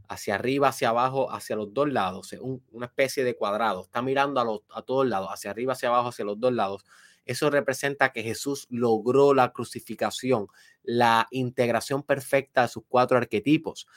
[0.08, 2.36] Hacia arriba, hacia abajo, hacia los dos lados,
[2.72, 3.84] una especie de cuadrado.
[3.84, 6.86] Está mirando a, los, a todos lados, hacia arriba, hacia abajo, hacia los dos lados.
[7.26, 10.48] Eso representa que Jesús logró la crucificación,
[10.88, 13.88] la integración perfecta de sus cuatro arquetipos.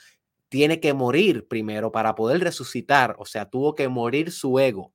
[0.49, 4.93] Tiene que morir primero para poder resucitar, o sea, tuvo que morir su ego.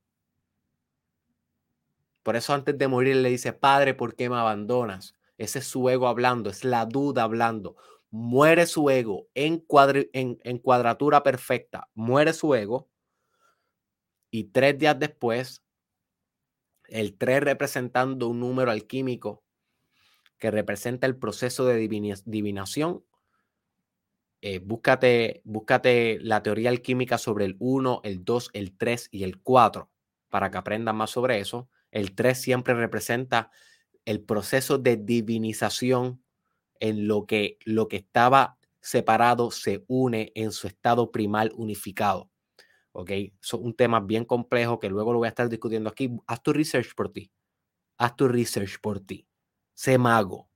[2.23, 5.15] Por eso antes de morir le dice, Padre, ¿por qué me abandonas?
[5.37, 7.77] Ese es su ego hablando, es la duda hablando.
[8.11, 9.65] Muere su ego en,
[10.13, 12.89] en cuadratura perfecta, muere su ego.
[14.31, 15.65] Y tres días después
[16.89, 19.44] el 3 representando un número alquímico
[20.39, 23.05] que representa el proceso de divinación.
[24.41, 25.41] Eh, búscate,
[26.23, 29.91] la teoría alquímica sobre el 1, el 2, el 3 y el 4
[30.29, 31.69] para que aprendan más sobre eso.
[31.91, 33.51] El 3 siempre representa
[34.05, 36.23] el proceso de divinización
[36.81, 42.31] en lo que lo que estaba separado se une en su estado primal unificado.
[42.93, 43.11] ¿ok?
[43.11, 46.11] Es un tema bien complejo que luego lo voy a estar discutiendo aquí.
[46.27, 47.31] Haz tu research por ti.
[47.99, 49.27] Haz tu research por ti.
[49.75, 50.49] Sé mago.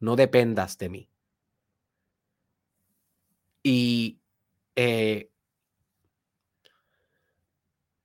[0.00, 1.10] No dependas de mí.
[3.62, 4.20] Y
[4.76, 5.30] eh,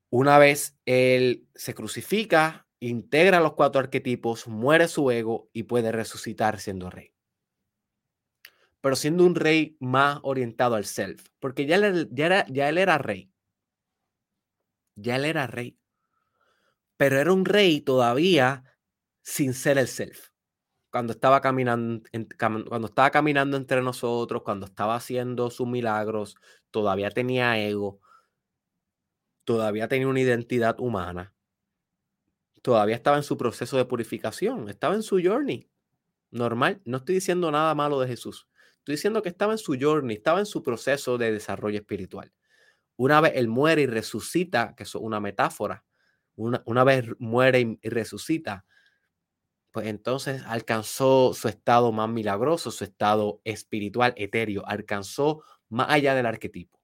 [0.10, 6.60] una vez él se crucifica, integra los cuatro arquetipos, muere su ego y puede resucitar
[6.60, 7.12] siendo rey
[8.82, 11.78] pero siendo un rey más orientado al self, porque ya
[12.12, 13.32] ya, era, ya él era rey.
[14.96, 15.78] Ya él era rey.
[16.98, 18.64] pero era un rey todavía
[19.22, 20.30] sin ser el self.
[20.92, 22.04] Cuando estaba caminando,
[22.38, 26.36] cuando estaba caminando entre nosotros, cuando estaba haciendo sus milagros,
[26.70, 28.02] todavía tenía ego,
[29.46, 31.34] todavía tenía una identidad humana,
[32.62, 35.70] todavía estaba en su proceso de purificación, estaba en su journey.
[36.30, 38.48] Normal, no estoy diciendo nada malo de Jesús.
[38.80, 42.34] Estoy diciendo que estaba en su journey, estaba en su proceso de desarrollo espiritual.
[42.96, 45.86] Una vez él muere y resucita, que es una metáfora,
[46.36, 48.66] una, vez muere y, resucita,
[49.72, 56.26] pues entonces alcanzó su estado más milagroso, su estado espiritual, etéreo, alcanzó más allá del
[56.26, 56.80] arquetipo.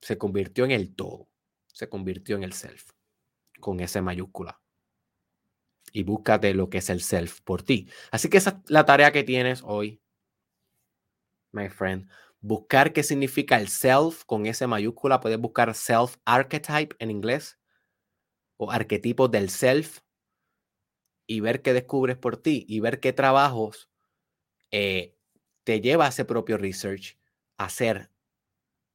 [0.00, 1.28] Se convirtió en el todo,
[1.66, 2.90] se convirtió en el self,
[3.58, 4.62] con esa mayúscula.
[5.92, 7.90] Y búscate lo que es el self por ti.
[8.12, 10.00] Así que esa es la tarea que tienes hoy,
[11.50, 12.08] my friend.
[12.40, 15.20] Buscar qué significa el self con esa mayúscula.
[15.20, 17.58] Puedes buscar self archetype en inglés
[18.56, 20.00] o arquetipo del self
[21.30, 23.88] y ver qué descubres por ti y ver qué trabajos
[24.72, 25.14] eh,
[25.62, 27.16] te lleva ese propio research
[27.56, 28.10] a hacer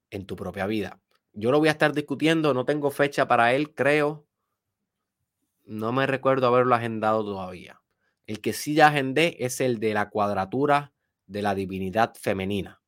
[0.09, 1.01] en tu propia vida.
[1.31, 4.27] Yo lo voy a estar discutiendo, no tengo fecha para él, creo.
[5.63, 7.81] No me recuerdo haberlo agendado todavía.
[8.27, 10.91] El que sí ya agendé es el de la cuadratura
[11.27, 12.81] de la divinidad femenina.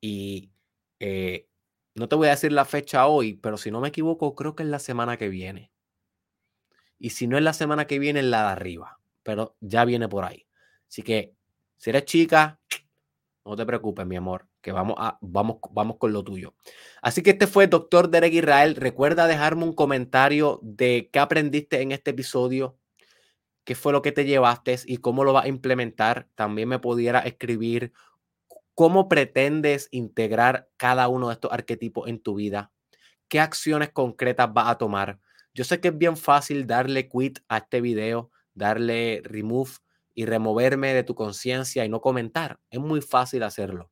[0.00, 0.52] Y
[1.00, 1.48] eh,
[1.96, 4.62] no te voy a decir la fecha hoy, pero si no me equivoco, creo que
[4.62, 5.69] es la semana que viene.
[7.00, 9.00] Y si no es la semana que viene, es la de arriba.
[9.24, 10.46] Pero ya viene por ahí.
[10.88, 11.34] Así que
[11.76, 12.60] si eres chica,
[13.44, 16.54] no te preocupes, mi amor, que vamos, a, vamos, vamos con lo tuyo.
[17.02, 18.76] Así que este fue Doctor Derek Israel.
[18.76, 22.78] Recuerda dejarme un comentario de qué aprendiste en este episodio,
[23.64, 26.28] qué fue lo que te llevaste y cómo lo vas a implementar.
[26.36, 27.92] También me pudiera escribir
[28.80, 32.72] ¿Cómo pretendes integrar cada uno de estos arquetipos en tu vida?
[33.28, 35.20] ¿Qué acciones concretas vas a tomar?
[35.54, 39.72] Yo sé que es bien fácil darle quit a este video, darle remove
[40.14, 42.60] y removerme de tu conciencia y no comentar.
[42.70, 43.90] Es muy fácil hacerlo.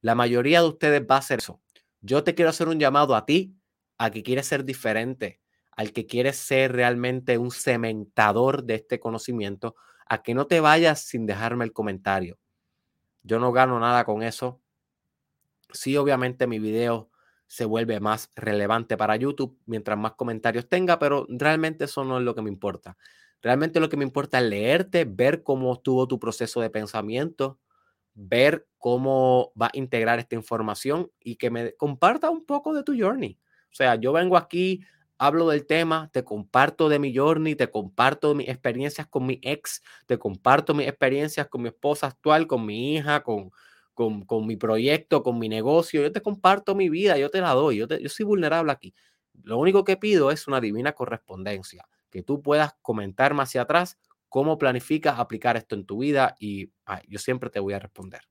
[0.00, 1.60] La mayoría de ustedes va a hacer eso.
[2.00, 3.54] Yo te quiero hacer un llamado a ti,
[3.98, 9.76] a que quieres ser diferente, al que quieres ser realmente un cementador de este conocimiento,
[10.06, 12.38] a que no te vayas sin dejarme el comentario.
[13.22, 14.60] Yo no gano nada con eso.
[15.72, 17.11] Sí, obviamente mi video
[17.52, 22.24] se vuelve más relevante para YouTube mientras más comentarios tenga, pero realmente eso no es
[22.24, 22.96] lo que me importa.
[23.42, 27.58] Realmente lo que me importa es leerte, ver cómo estuvo tu proceso de pensamiento,
[28.14, 32.98] ver cómo va a integrar esta información y que me comparta un poco de tu
[32.98, 33.38] journey.
[33.70, 34.80] O sea, yo vengo aquí
[35.18, 39.82] hablo del tema, te comparto de mi journey, te comparto mis experiencias con mi ex,
[40.06, 43.50] te comparto mis experiencias con mi esposa actual, con mi hija, con,
[43.94, 46.02] con, mi proyecto, con mi negocio.
[46.02, 48.94] Yo te comparto mi vida, yo te la doy, yo, yo soy vulnerable aquí.
[49.42, 53.98] Lo único que pido es una divina correspondencia, que tú puedas comentarme hacia atrás
[54.28, 56.70] cómo planificas aplicar esto en tu vida y
[57.06, 58.22] yo siempre te voy a responder.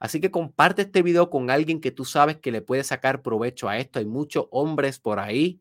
[0.00, 3.68] Así que comparte este video con alguien que tú sabes que le puede sacar provecho
[3.68, 3.98] a esto.
[3.98, 5.60] Hay muchos hombres por ahí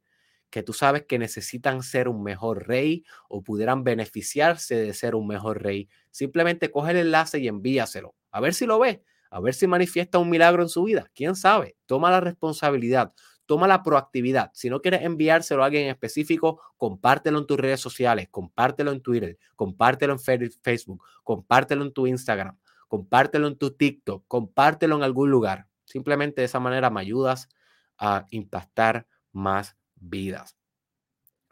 [0.50, 5.28] que tú sabes que necesitan ser un mejor rey o pudieran beneficiarse de ser un
[5.28, 8.16] mejor rey, simplemente coge el enlace y envíaselo.
[8.32, 11.10] A ver si lo ve, a ver si manifiesta un milagro en su vida.
[11.14, 11.76] ¿Quién sabe?
[11.86, 13.14] Toma la responsabilidad,
[13.45, 14.52] toma la proactividad.
[14.54, 19.38] Si no quieres enviárselo a alguien específico, compártelo en tus redes sociales, compártelo en Twitter,
[19.56, 25.68] compártelo en Facebook, compártelo en tu Instagram, compártelo en tu TikTok, compártelo en algún lugar.
[25.86, 27.49] Simplemente de esa manera me ayudas
[27.98, 30.58] a impactar más vidas.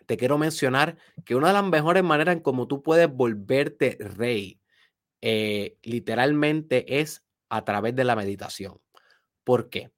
[0.05, 4.61] Te quiero mencionar que una de las mejores maneras en cómo tú puedes volverte rey,
[5.21, 7.24] eh, literalmente es
[7.55, 8.79] a través de la meditación.
[9.43, 9.91] ¿Por qué?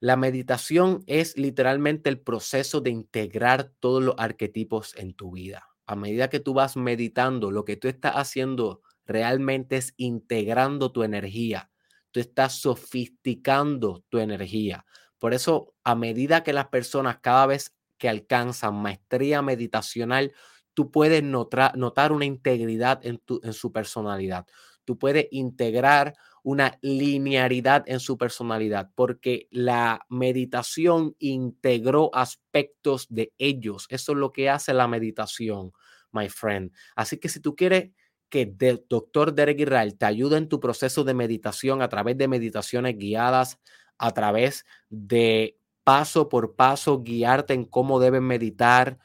[0.00, 5.68] La meditación es literalmente el proceso de integrar todos los arquetipos en tu vida.
[5.86, 11.04] A medida que tú vas meditando, lo que tú estás haciendo realmente es integrando tu
[11.04, 11.70] energía.
[12.10, 14.84] Tú estás sofisticando tu energía.
[15.18, 20.32] Por eso, a medida que las personas cada vez que alcanzan maestría meditacional,
[20.74, 24.46] tú puedes notar, una integridad en, tu, en su personalidad.
[24.84, 33.86] Tú puedes integrar una linearidad en su personalidad, porque la meditación integró aspectos de ellos.
[33.90, 35.72] Eso es lo que hace la meditación,
[36.10, 36.72] my friend.
[36.96, 37.90] Así que si tú quieres
[38.28, 42.28] que el doctor Derek Israel te ayude en tu proceso de meditación a través de
[42.28, 43.60] meditaciones guiadas,
[43.98, 48.98] a través de paso por paso guiarte en cómo debes meditar,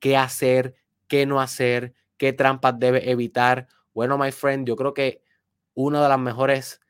[0.00, 0.74] qué hacer,
[1.08, 3.68] qué no hacer, qué trampas debes evitar.
[3.94, 5.22] Bueno, my friend, yo creo que
[5.74, 6.80] una de las mejores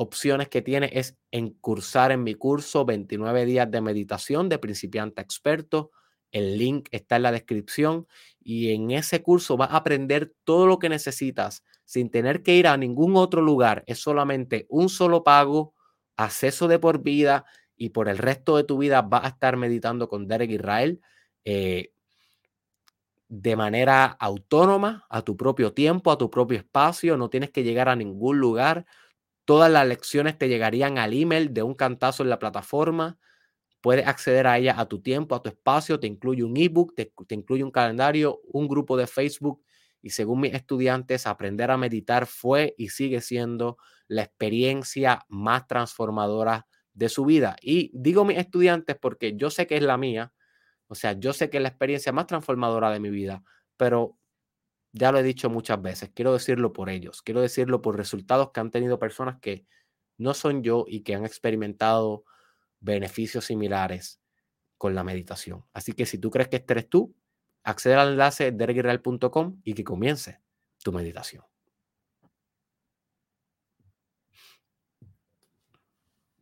[0.00, 1.16] opciones que tiene es
[1.60, 5.90] cursar en mi curso 29 días de meditación de principiante a experto.
[6.30, 8.06] El link está en la descripción
[8.40, 12.68] y en ese curso vas a aprender todo lo que necesitas sin tener que ir
[12.68, 13.82] a ningún otro lugar.
[13.88, 15.74] Es solamente un solo pago,
[16.16, 17.44] acceso de por vida
[17.76, 21.00] y por el resto de tu vida vas a estar meditando con Derek Israel
[21.44, 21.90] eh,
[23.28, 27.16] de manera autónoma, a tu propio tiempo, a tu propio espacio.
[27.16, 28.86] No tienes que llegar a ningún lugar.
[29.48, 33.18] Todas las lecciones te llegarían al email de un cantazo en la plataforma.
[33.80, 35.98] Puedes acceder a ella a tu tiempo, a tu espacio.
[35.98, 39.62] Te incluye un ebook, te, te incluye un calendario, un grupo de Facebook.
[40.02, 46.66] Y según mis estudiantes, aprender a meditar fue y sigue siendo la experiencia más transformadora
[46.92, 47.56] de su vida.
[47.62, 50.34] Y digo mis estudiantes porque yo sé que es la mía.
[50.88, 53.42] O sea, yo sé que es la experiencia más transformadora de mi vida,
[53.78, 54.18] pero
[54.92, 58.60] ya lo he dicho muchas veces, quiero decirlo por ellos, quiero decirlo por resultados que
[58.60, 59.66] han tenido personas que
[60.16, 62.24] no son yo y que han experimentado
[62.80, 64.20] beneficios similares
[64.76, 65.64] con la meditación.
[65.72, 67.14] Así que si tú crees que este eres tú,
[67.62, 70.40] accede al enlace derguirreal.com y que comience
[70.82, 71.44] tu meditación.